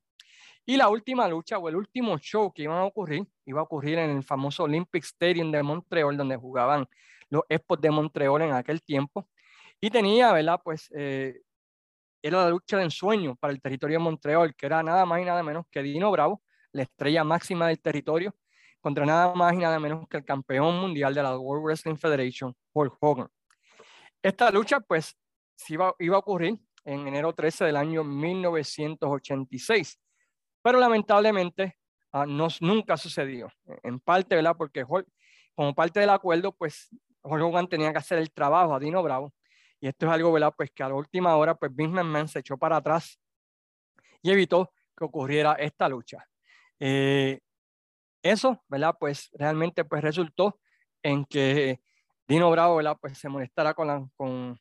Y 0.65 0.78
la 0.78 0.89
última 0.89 1.28
lucha 1.28 1.58
o 1.58 1.70
el 1.70 1.76
último 1.76 2.18
show 2.18 2.52
que 2.52 2.63
iba 2.63 2.80
a 2.80 2.86
ocurrir, 2.86 3.26
iba 3.46 3.60
a 3.60 3.63
ocurrir 3.63 4.00
en 4.00 4.10
el 4.10 4.24
famoso 4.24 4.63
Olympic 4.63 5.04
Stadium 5.04 5.52
de 5.52 5.62
Montreal, 5.62 6.18
donde 6.18 6.38
jugaban 6.38 6.88
los 7.30 7.44
Expos 7.50 7.80
de 7.82 7.91
Montreal 7.91 8.41
en 8.41 8.54
aquel 8.54 8.82
tiempo. 8.82 9.28
Y 9.80 9.89
tenía, 9.89 10.32
¿verdad? 10.34 10.60
Pues 10.63 10.89
eh, 10.96 11.41
era 12.22 12.44
la 12.44 12.50
lucha 12.50 12.78
de 12.78 12.84
ensueño 12.86 13.36
para 13.36 13.54
el 13.54 13.62
territorio 13.62 14.00
de 14.00 14.04
Montreal, 14.04 14.56
que 14.56 14.65
era 14.65 14.82
nada 14.82 15.06
más 15.06 15.22
y 15.22 15.26
nada 15.26 15.44
menos 15.44 15.65
que 15.70 15.84
Dino 15.84 16.10
Bravo, 16.12 16.41
la 16.72 16.84
estrella 16.84 17.24
máxima 17.24 17.68
del 17.68 17.80
territorio, 17.80 18.34
contra 18.82 19.06
nada 19.06 19.34
más 19.36 19.54
y 19.54 19.58
nada 19.58 19.80
menos 19.80 20.08
que 20.08 20.18
el 20.18 20.26
campeón 20.26 20.80
mundial 20.80 21.13
de 21.13 21.22
la 21.22 21.38
World 21.38 21.63
Wrestling 21.63 21.98
Federation, 21.98 22.56
Hulk 22.74 22.98
Hogan. 23.00 23.28
Esta 24.25 24.49
lucha, 24.49 24.79
pues, 24.79 25.15
iba, 25.69 25.93
iba 25.99 26.15
a 26.15 26.19
ocurrir 26.19 26.59
en 26.83 27.07
enero 27.07 27.31
13 27.31 27.65
del 27.65 27.75
año 27.77 28.03
1986, 28.03 29.99
pero 30.63 30.79
lamentablemente 30.79 31.77
uh, 32.11 32.25
no, 32.25 32.47
nunca 32.61 32.97
sucedió. 32.97 33.51
En 33.83 33.99
parte, 33.99 34.35
¿verdad? 34.35 34.55
Porque 34.57 34.83
como 35.53 35.75
parte 35.75 35.99
del 35.99 36.09
acuerdo, 36.09 36.51
pues, 36.53 36.89
Hulk 37.21 37.43
Hogan 37.43 37.69
tenía 37.69 37.91
que 37.91 37.99
hacer 37.99 38.17
el 38.17 38.31
trabajo 38.31 38.73
a 38.73 38.79
Dino 38.79 39.03
Bravo, 39.03 39.31
y 39.79 39.89
esto 39.89 40.07
es 40.07 40.11
algo, 40.11 40.31
¿verdad? 40.31 40.55
Pues 40.57 40.71
que 40.71 40.81
a 40.81 40.89
la 40.89 40.95
última 40.95 41.35
hora, 41.35 41.53
pues 41.53 41.75
Vince 41.75 41.93
McMahon 41.93 42.27
se 42.27 42.39
echó 42.39 42.57
para 42.57 42.77
atrás 42.77 43.19
y 44.23 44.31
evitó 44.31 44.73
que 44.97 45.05
ocurriera 45.05 45.53
esta 45.53 45.88
lucha. 45.88 46.25
Eh, 46.79 47.41
eso, 48.23 48.63
¿verdad? 48.69 48.95
Pues 48.99 49.29
realmente 49.33 49.85
pues 49.85 50.01
resultó 50.01 50.59
en 51.03 51.25
que 51.25 51.79
Dino 52.27 52.49
Bravo, 52.49 52.77
¿verdad? 52.77 52.97
Pues 52.99 53.17
se 53.17 53.29
molestara 53.29 53.73
con 53.73 53.88
la, 53.88 54.07
con, 54.15 54.59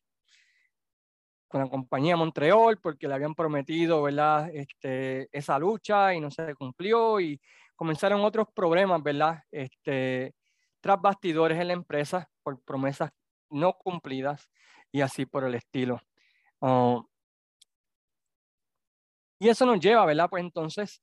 con 1.49 1.69
compañía 1.69 2.17
Montreal 2.17 2.79
porque 2.83 3.09
le 3.09 3.15
habían 3.15 3.35
prometido, 3.35 4.03
¿verdad? 4.03 4.51
Este, 4.53 5.29
esa 5.33 5.59
lucha 5.59 6.15
y 6.15 6.21
no 6.21 6.31
se 6.31 6.55
cumplió 6.55 7.21
y 7.21 7.41
comenzaron 7.77 8.21
otros 8.23 8.49
problemas, 8.55 9.03
¿verdad? 9.03 9.43
Este, 9.51 10.35
tras 10.81 11.01
bastidores 11.01 11.59
en 11.61 11.69
la 11.69 11.75
empresa 11.75 12.29
por 12.43 12.61
promesas 12.63 13.11
no 13.51 13.73
cumplidas 13.73 14.49
y 14.93 15.01
así 15.01 15.27
por 15.27 15.45
el 15.45 15.55
estilo. 15.55 16.01
Ah, 16.61 17.01
y 19.39 19.49
eso 19.49 19.67
nos 19.67 19.81
lleva, 19.81 20.05
¿verdad? 20.07 20.29
Pues 20.29 20.43
entonces 20.43 21.03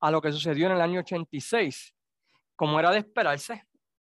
a 0.00 0.10
lo 0.10 0.20
que 0.20 0.32
sucedió 0.32 0.66
en 0.66 0.72
el 0.72 0.80
año 0.80 1.00
86. 1.00 1.94
Como 2.56 2.78
era 2.78 2.90
de 2.90 2.98
esperarse, 2.98 3.64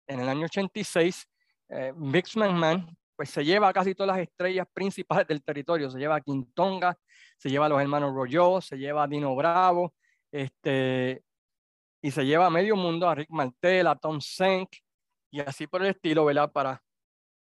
en 0.08 0.20
el 0.20 0.30
año 0.30 0.46
86 0.46 1.28
eh, 1.72 1.94
Vince 1.96 2.38
McMahon 2.38 2.96
pues 3.16 3.30
se 3.30 3.46
lleva 3.46 3.68
a 3.70 3.74
casi 3.74 3.94
todas 3.94 4.16
las 4.16 4.28
estrellas 4.28 4.68
principales 4.74 5.28
del 5.28 5.44
territorio. 5.44 5.90
Se 5.92 6.00
lleva 6.00 6.16
a 6.16 6.22
Quintonga, 6.22 6.98
se 7.38 7.50
lleva 7.50 7.68
a 7.68 7.70
los 7.70 7.82
hermanos 7.82 8.14
Royo, 8.16 8.62
se 8.62 8.78
lleva 8.78 9.04
a 9.04 9.08
Dino 9.08 9.36
Bravo, 9.36 9.94
este, 10.32 11.24
y 12.02 12.12
se 12.12 12.26
lleva 12.26 12.48
a 12.48 12.50
medio 12.50 12.76
mundo, 12.76 13.08
a 13.08 13.16
Rick 13.16 13.30
Martel, 13.30 13.88
a 13.88 13.96
Tom 13.96 14.20
Senk, 14.20 14.70
y 15.32 15.40
así 15.40 15.68
por 15.68 15.84
el 15.84 15.90
estilo, 15.90 16.26
¿verdad? 16.26 16.52
Para 16.52 16.82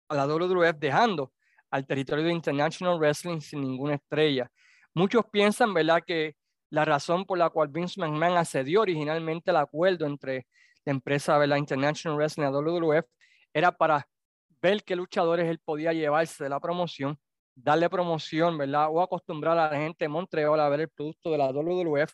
a 0.08 0.14
la 0.14 0.26
WWF 0.26 0.78
dejando 0.78 1.32
al 1.70 1.86
territorio 1.86 2.24
de 2.24 2.32
International 2.32 2.98
Wrestling 2.98 3.40
sin 3.40 3.60
ninguna 3.60 3.94
estrella. 3.94 4.50
Muchos 4.94 5.24
piensan, 5.30 5.74
¿verdad?, 5.74 6.02
que 6.06 6.34
la 6.70 6.84
razón 6.84 7.24
por 7.24 7.38
la 7.38 7.50
cual 7.50 7.68
Vince 7.68 8.00
McMahon 8.00 8.36
accedió 8.36 8.80
originalmente 8.80 9.50
al 9.50 9.58
acuerdo 9.58 10.06
entre 10.06 10.46
la 10.84 10.92
empresa, 10.92 11.38
¿verdad?, 11.38 11.56
International 11.56 12.16
Wrestling 12.16 12.44
y 12.44 12.46
la 12.46 12.52
WWF 12.52 13.06
era 13.52 13.72
para 13.72 14.08
ver 14.60 14.84
qué 14.84 14.96
luchadores 14.96 15.48
él 15.48 15.58
podía 15.58 15.92
llevarse 15.92 16.44
de 16.44 16.50
la 16.50 16.60
promoción, 16.60 17.18
darle 17.54 17.88
promoción, 17.90 18.56
¿verdad? 18.58 18.88
O 18.90 19.00
acostumbrar 19.00 19.58
a 19.58 19.70
la 19.70 19.76
gente 19.78 20.04
de 20.04 20.08
Montreal 20.08 20.60
a 20.60 20.68
ver 20.68 20.80
el 20.80 20.88
producto 20.88 21.30
de 21.30 21.38
la 21.38 21.50
WWF 21.50 22.12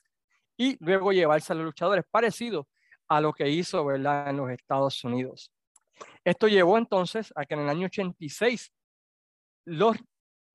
y 0.57 0.77
luego 0.85 1.13
llevarse 1.13 1.53
a 1.53 1.57
los 1.57 1.65
luchadores, 1.65 2.05
parecido 2.11 2.69
a 3.09 3.21
lo 3.21 3.33
que 3.33 3.49
hizo, 3.49 3.85
¿verdad? 3.85 4.31
En 4.31 4.37
los 4.39 4.51
Estados 4.51 5.03
Unidos. 5.05 5.51
Esto 6.25 6.49
llevó 6.49 6.79
entonces 6.79 7.33
a 7.37 7.45
que 7.45 7.55
en 7.55 7.61
el 7.61 7.69
año 7.69 7.87
86 7.87 8.73
los, 9.67 9.97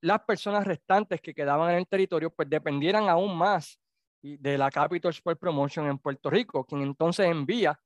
las 0.00 0.20
personas 0.22 0.66
restantes 0.66 1.20
que 1.20 1.34
quedaban 1.34 1.70
en 1.70 1.76
el 1.78 1.86
territorio 1.86 2.30
pues 2.30 2.48
dependieran 2.48 3.08
aún 3.08 3.36
más 3.36 3.78
de 4.22 4.58
la 4.58 4.70
Capital 4.70 5.10
Sport 5.10 5.38
Promotion 5.38 5.86
en 5.86 5.98
Puerto 5.98 6.28
Rico, 6.28 6.64
quien 6.64 6.82
entonces 6.82 7.26
envía 7.26 7.80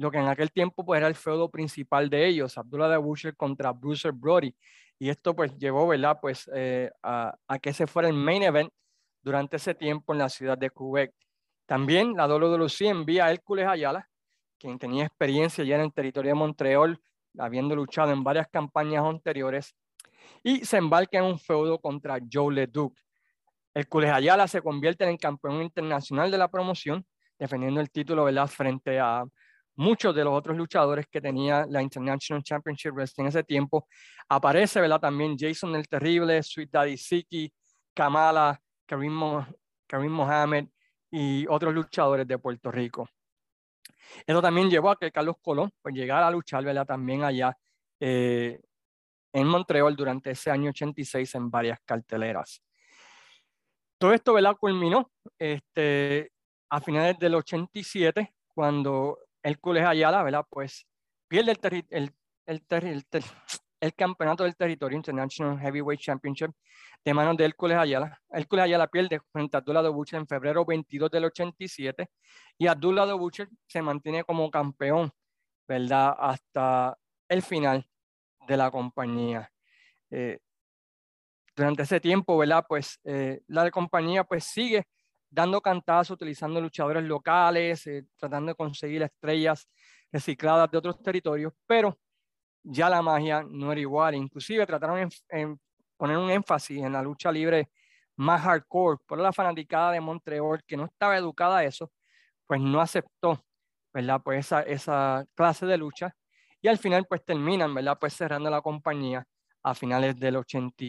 lo 0.00 0.10
que 0.10 0.16
en 0.16 0.28
aquel 0.28 0.50
tiempo 0.50 0.82
pues, 0.82 0.96
era 0.98 1.08
el 1.08 1.14
feudo 1.14 1.50
principal 1.50 2.08
de 2.08 2.26
ellos, 2.26 2.56
Abdullah 2.56 2.88
de 2.88 2.96
Butcher 2.96 3.36
contra 3.36 3.70
Bruce 3.72 4.10
Brody. 4.10 4.54
Y 4.98 5.10
esto 5.10 5.36
pues 5.36 5.54
llevó, 5.58 5.86
¿verdad? 5.86 6.18
Pues 6.22 6.50
eh, 6.54 6.90
a, 7.02 7.36
que 7.60 7.68
ese 7.68 7.86
fuera 7.86 8.08
el 8.08 8.14
main 8.14 8.42
event 8.42 8.72
durante 9.20 9.56
ese 9.56 9.74
tiempo 9.74 10.14
en 10.14 10.20
la 10.20 10.30
ciudad 10.30 10.56
de 10.56 10.70
Quebec. 10.70 11.12
También 11.66 12.14
la 12.16 12.26
WWE 12.26 12.66
envía 12.88 13.26
a 13.26 13.30
Hércules 13.30 13.66
Ayala, 13.66 14.08
quien 14.58 14.78
tenía 14.78 15.04
experiencia 15.04 15.64
ya 15.64 15.74
en 15.74 15.82
el 15.82 15.92
territorio 15.92 16.30
de 16.30 16.34
Montreal, 16.34 16.98
habiendo 17.38 17.76
luchado 17.76 18.10
en 18.10 18.24
varias 18.24 18.48
campañas 18.48 19.04
anteriores, 19.04 19.74
y 20.42 20.64
se 20.64 20.78
embarca 20.78 21.18
en 21.18 21.24
un 21.24 21.38
feudo 21.38 21.78
contra 21.78 22.18
Joe 22.32 22.54
LeDuc. 22.54 22.98
Hércules 23.74 24.10
Ayala 24.10 24.48
se 24.48 24.62
convierte 24.62 25.04
en 25.04 25.10
el 25.10 25.18
campeón 25.18 25.60
internacional 25.60 26.30
de 26.30 26.38
la 26.38 26.48
promoción, 26.48 27.04
defendiendo 27.38 27.82
el 27.82 27.90
título 27.90 28.24
¿verdad? 28.24 28.46
frente 28.46 28.98
a 28.98 29.26
muchos 29.80 30.14
de 30.14 30.22
los 30.24 30.34
otros 30.34 30.56
luchadores 30.58 31.06
que 31.10 31.22
tenía 31.22 31.64
la 31.66 31.80
International 31.80 32.42
Championship 32.42 32.92
Wrestling 32.92 33.24
en 33.24 33.28
ese 33.28 33.42
tiempo. 33.42 33.88
Aparece 34.28 34.78
¿verdad? 34.78 35.00
también 35.00 35.36
Jason 35.38 35.74
el 35.74 35.88
Terrible, 35.88 36.42
Sweet 36.42 36.70
Daddy 36.70 36.98
Siki, 36.98 37.50
Kamala, 37.94 38.60
Karim, 38.86 39.18
Karim 39.86 40.12
Mohamed 40.12 40.66
y 41.10 41.46
otros 41.48 41.72
luchadores 41.72 42.28
de 42.28 42.38
Puerto 42.38 42.70
Rico. 42.70 43.08
Eso 44.26 44.42
también 44.42 44.68
llevó 44.68 44.90
a 44.90 44.96
que 44.96 45.10
Carlos 45.10 45.36
Colón 45.40 45.70
pues, 45.80 45.94
llegara 45.94 46.28
a 46.28 46.30
luchar 46.30 46.62
¿verdad? 46.62 46.86
también 46.86 47.24
allá 47.24 47.56
eh, 47.98 48.60
en 49.32 49.46
Montreal 49.46 49.96
durante 49.96 50.32
ese 50.32 50.50
año 50.50 50.70
86 50.70 51.34
en 51.36 51.50
varias 51.50 51.78
carteleras. 51.86 52.62
Todo 53.96 54.12
esto 54.12 54.34
¿verdad? 54.34 54.56
culminó 54.60 55.10
este, 55.38 56.32
a 56.68 56.80
finales 56.82 57.18
del 57.18 57.34
87 57.36 58.34
cuando 58.54 59.18
Hércules 59.42 59.84
Ayala, 59.84 60.22
¿verdad? 60.22 60.44
Pues 60.48 60.86
pierde 61.28 61.52
el, 61.90 62.14
el, 62.46 63.04
el, 63.80 63.94
campeonato 63.94 64.44
del 64.44 64.56
territorio 64.56 64.96
International 64.96 65.58
Heavyweight 65.58 66.00
Championship 66.00 66.50
de 67.04 67.14
manos 67.14 67.36
de 67.36 67.44
Hércules 67.44 67.78
Ayala. 67.78 68.20
Hércules 68.30 68.64
Ayala 68.64 68.86
pierde 68.88 69.20
frente 69.32 69.56
a 69.56 69.60
Abdullah 69.60 69.88
Butcher 69.88 70.20
en 70.20 70.26
febrero 70.26 70.64
22 70.64 71.10
del 71.10 71.24
87 71.24 72.08
y 72.58 72.66
Abdullah 72.66 73.14
Butcher 73.14 73.48
se 73.66 73.82
mantiene 73.82 74.24
como 74.24 74.50
campeón, 74.50 75.10
¿verdad? 75.66 76.14
Hasta 76.18 76.96
el 77.28 77.42
final 77.42 77.86
de 78.46 78.56
la 78.56 78.70
compañía. 78.70 79.50
Eh, 80.10 80.38
durante 81.54 81.82
ese 81.82 82.00
tiempo, 82.00 82.36
¿verdad? 82.38 82.64
Pues 82.68 82.98
eh, 83.04 83.40
la 83.46 83.70
compañía 83.70 84.24
pues 84.24 84.44
sigue 84.44 84.86
dando 85.30 85.60
cantadas, 85.60 86.10
utilizando 86.10 86.60
luchadores 86.60 87.04
locales, 87.04 87.86
eh, 87.86 88.04
tratando 88.16 88.50
de 88.50 88.56
conseguir 88.56 89.02
estrellas 89.02 89.68
recicladas 90.12 90.70
de 90.70 90.78
otros 90.78 91.00
territorios, 91.02 91.52
pero 91.66 91.98
ya 92.62 92.90
la 92.90 93.00
magia 93.00 93.44
no 93.48 93.72
era 93.72 93.80
igual. 93.80 94.14
Inclusive 94.16 94.66
trataron 94.66 95.08
en, 95.28 95.60
poner 95.96 96.18
un 96.18 96.30
énfasis 96.30 96.82
en 96.82 96.92
la 96.92 97.02
lucha 97.02 97.30
libre 97.30 97.70
más 98.16 98.42
hardcore, 98.42 98.98
pero 99.08 99.22
la 99.22 99.32
fanaticada 99.32 99.92
de 99.92 100.00
Montreal, 100.00 100.62
que 100.66 100.76
no 100.76 100.86
estaba 100.86 101.16
educada 101.16 101.58
a 101.58 101.64
eso, 101.64 101.90
pues 102.46 102.60
no 102.60 102.80
aceptó, 102.80 103.42
¿verdad? 103.94 104.20
Pues 104.22 104.46
esa, 104.46 104.62
esa 104.62 105.24
clase 105.34 105.66
de 105.66 105.78
lucha. 105.78 106.14
Y 106.60 106.68
al 106.68 106.78
final, 106.78 107.06
pues 107.08 107.24
terminan, 107.24 107.74
¿verdad? 107.74 107.96
Pues 107.98 108.14
cerrando 108.14 108.50
la 108.50 108.60
compañía 108.60 109.24
a 109.62 109.74
finales 109.74 110.18
del 110.18 110.36
80, 110.36 110.84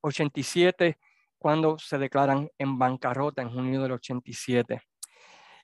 87 0.00 0.98
cuando 1.42 1.76
se 1.76 1.98
declaran 1.98 2.48
en 2.56 2.78
bancarrota 2.78 3.42
en 3.42 3.50
junio 3.50 3.82
del 3.82 3.92
87. 3.92 4.80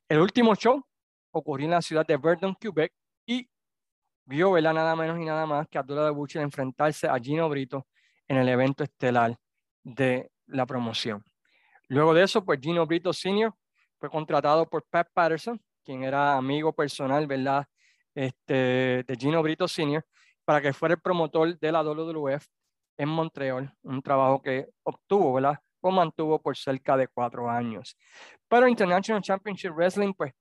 El 0.08 0.18
último 0.18 0.56
show 0.56 0.84
ocurrió 1.30 1.66
en 1.66 1.70
la 1.70 1.82
ciudad 1.82 2.04
de 2.04 2.16
Verdun, 2.16 2.56
Quebec, 2.56 2.92
y 3.24 3.48
vio 4.24 4.50
¿verdad? 4.50 4.74
nada 4.74 4.96
menos 4.96 5.20
y 5.20 5.24
nada 5.24 5.46
más 5.46 5.68
que 5.68 5.78
Abdullah 5.78 6.06
de 6.06 6.10
Butcher 6.10 6.42
enfrentarse 6.42 7.06
a 7.06 7.16
Gino 7.20 7.48
Brito 7.48 7.86
en 8.26 8.38
el 8.38 8.48
evento 8.48 8.82
estelar 8.82 9.38
de 9.84 10.32
la 10.46 10.66
promoción. 10.66 11.22
Luego 11.86 12.12
de 12.12 12.24
eso, 12.24 12.44
pues 12.44 12.58
Gino 12.60 12.84
Brito 12.84 13.12
Sr. 13.12 13.54
fue 14.00 14.10
contratado 14.10 14.68
por 14.68 14.84
Pat 14.90 15.08
Patterson, 15.14 15.60
quien 15.84 16.02
era 16.02 16.36
amigo 16.36 16.72
personal, 16.72 17.26
¿verdad? 17.28 17.64
Este, 18.16 19.04
de 19.06 19.16
Gino 19.16 19.40
Brito 19.44 19.68
Sr., 19.68 20.04
para 20.44 20.60
que 20.60 20.72
fuera 20.72 20.96
el 20.96 21.00
promotor 21.00 21.56
de 21.56 21.70
la 21.72 21.82
WWF 21.82 22.44
en 22.96 23.08
Montreal, 23.08 23.72
un 23.82 24.02
trabajo 24.02 24.42
que 24.42 24.66
obtuvo, 24.82 25.34
¿verdad? 25.34 25.60
Mantuvo 25.90 26.40
por 26.40 26.56
cerca 26.56 26.96
de 26.96 27.08
cuatro 27.08 27.50
años. 27.50 27.96
Pero 28.48 28.68
International 28.68 29.22
Championship 29.22 29.72
Wrestling, 29.72 30.12
pues, 30.14 30.32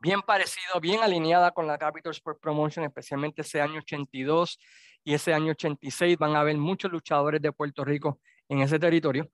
bien 0.00 0.22
parecido, 0.22 0.80
bien 0.80 1.02
alineada 1.02 1.50
con 1.52 1.66
la 1.66 1.78
Capital 1.78 2.12
Sport 2.12 2.40
Promotion, 2.40 2.84
especialmente 2.84 3.42
ese 3.42 3.60
año 3.60 3.78
82 3.78 4.58
y 5.04 5.14
ese 5.14 5.34
año 5.34 5.52
86. 5.52 6.16
Van 6.18 6.36
a 6.36 6.40
haber 6.40 6.56
muchos 6.56 6.90
luchadores 6.90 7.40
de 7.40 7.52
Puerto 7.52 7.84
Rico 7.84 8.20
en 8.48 8.60
ese 8.60 8.78
territorio. 8.78 9.28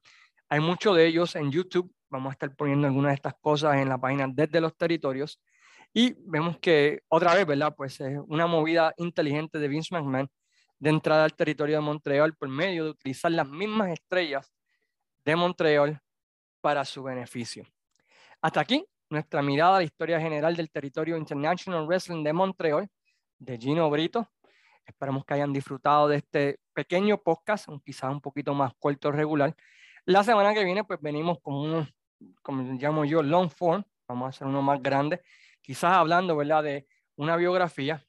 Hay 0.48 0.60
muchos 0.60 0.96
de 0.96 1.06
ellos 1.06 1.36
en 1.36 1.50
YouTube. 1.50 1.92
Vamos 2.08 2.30
a 2.30 2.32
estar 2.32 2.54
poniendo 2.56 2.86
algunas 2.86 3.10
de 3.10 3.14
estas 3.14 3.34
cosas 3.40 3.76
en 3.76 3.88
la 3.88 3.98
página 3.98 4.26
desde 4.28 4.60
los 4.60 4.76
territorios. 4.76 5.40
Y 5.92 6.14
vemos 6.26 6.58
que 6.58 7.00
otra 7.08 7.34
vez, 7.34 7.46
¿verdad? 7.46 7.74
Pues 7.76 8.00
es 8.00 8.18
una 8.28 8.46
movida 8.46 8.92
inteligente 8.96 9.58
de 9.58 9.68
Vince 9.68 9.94
McMahon 9.94 10.28
de 10.78 10.90
entrada 10.90 11.24
al 11.24 11.34
territorio 11.34 11.76
de 11.76 11.82
Montreal 11.82 12.34
por 12.34 12.48
medio 12.48 12.84
de 12.84 12.90
utilizar 12.90 13.30
las 13.30 13.48
mismas 13.48 13.90
estrellas 13.90 14.52
de 15.24 15.36
Montreal 15.36 16.00
para 16.60 16.84
su 16.84 17.02
beneficio. 17.02 17.66
Hasta 18.40 18.60
aquí 18.60 18.84
nuestra 19.08 19.42
mirada 19.42 19.76
a 19.76 19.78
la 19.78 19.84
historia 19.84 20.20
general 20.20 20.56
del 20.56 20.70
territorio 20.70 21.16
International 21.16 21.86
Wrestling 21.86 22.22
de 22.22 22.32
Montreal 22.32 22.88
de 23.38 23.58
Gino 23.58 23.90
Brito. 23.90 24.30
Esperamos 24.86 25.24
que 25.24 25.34
hayan 25.34 25.52
disfrutado 25.52 26.08
de 26.08 26.16
este 26.16 26.60
pequeño 26.72 27.18
podcast, 27.22 27.68
quizás 27.84 28.10
un 28.10 28.20
poquito 28.20 28.54
más 28.54 28.72
corto 28.78 29.12
regular. 29.12 29.54
La 30.04 30.24
semana 30.24 30.54
que 30.54 30.64
viene, 30.64 30.84
pues 30.84 31.00
venimos 31.00 31.38
con 31.40 31.54
uno, 31.54 31.88
como 32.42 32.62
llamo 32.74 33.04
yo, 33.04 33.22
long 33.22 33.50
form. 33.50 33.84
Vamos 34.08 34.26
a 34.26 34.28
hacer 34.30 34.46
uno 34.46 34.62
más 34.62 34.82
grande, 34.82 35.20
quizás 35.60 35.92
hablando, 35.92 36.36
¿verdad?, 36.36 36.64
de 36.64 36.86
una 37.16 37.36
biografía 37.36 38.04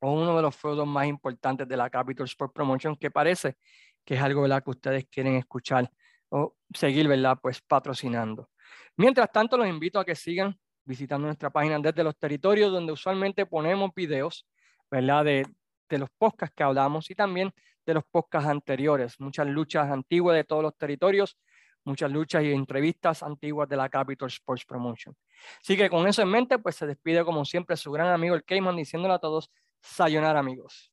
o 0.00 0.12
uno 0.12 0.34
de 0.34 0.42
los 0.42 0.56
feudos 0.56 0.86
más 0.86 1.06
importantes 1.06 1.68
de 1.68 1.76
la 1.76 1.90
Capital 1.90 2.24
Sport 2.24 2.54
Promotion, 2.54 2.96
que 2.96 3.10
parece 3.10 3.56
que 4.04 4.14
es 4.14 4.22
algo, 4.22 4.42
¿verdad?, 4.42 4.64
que 4.64 4.70
ustedes 4.70 5.06
quieren 5.10 5.34
escuchar 5.34 5.90
o 6.30 6.56
seguir, 6.72 7.06
¿verdad? 7.06 7.38
Pues 7.40 7.60
patrocinando. 7.60 8.48
Mientras 8.96 9.30
tanto, 9.30 9.56
los 9.56 9.68
invito 9.68 9.98
a 9.98 10.04
que 10.04 10.14
sigan 10.14 10.58
visitando 10.84 11.26
nuestra 11.26 11.50
página 11.50 11.78
desde 11.78 12.02
los 12.02 12.16
territorios, 12.18 12.72
donde 12.72 12.92
usualmente 12.92 13.46
ponemos 13.46 13.90
videos, 13.94 14.46
¿verdad? 14.90 15.24
De, 15.24 15.46
de 15.88 15.98
los 15.98 16.08
podcasts 16.16 16.54
que 16.56 16.62
hablamos 16.62 17.10
y 17.10 17.14
también 17.14 17.52
de 17.84 17.94
los 17.94 18.04
podcasts 18.04 18.48
anteriores, 18.48 19.18
muchas 19.20 19.46
luchas 19.46 19.90
antiguas 19.90 20.36
de 20.36 20.44
todos 20.44 20.62
los 20.62 20.76
territorios, 20.76 21.36
muchas 21.84 22.10
luchas 22.10 22.44
y 22.44 22.52
entrevistas 22.52 23.22
antiguas 23.22 23.68
de 23.68 23.76
la 23.76 23.88
Capital 23.88 24.28
Sports 24.28 24.64
Promotion. 24.64 25.14
Así 25.60 25.76
que 25.76 25.88
con 25.88 26.06
eso 26.06 26.22
en 26.22 26.28
mente, 26.28 26.58
pues 26.58 26.76
se 26.76 26.86
despide 26.86 27.24
como 27.24 27.44
siempre 27.44 27.76
su 27.76 27.90
gran 27.90 28.08
amigo 28.08 28.34
el 28.34 28.44
Cayman 28.44 28.76
diciéndole 28.76 29.14
a 29.14 29.18
todos, 29.18 29.50
sayonara 29.80 30.38
amigos. 30.38 30.89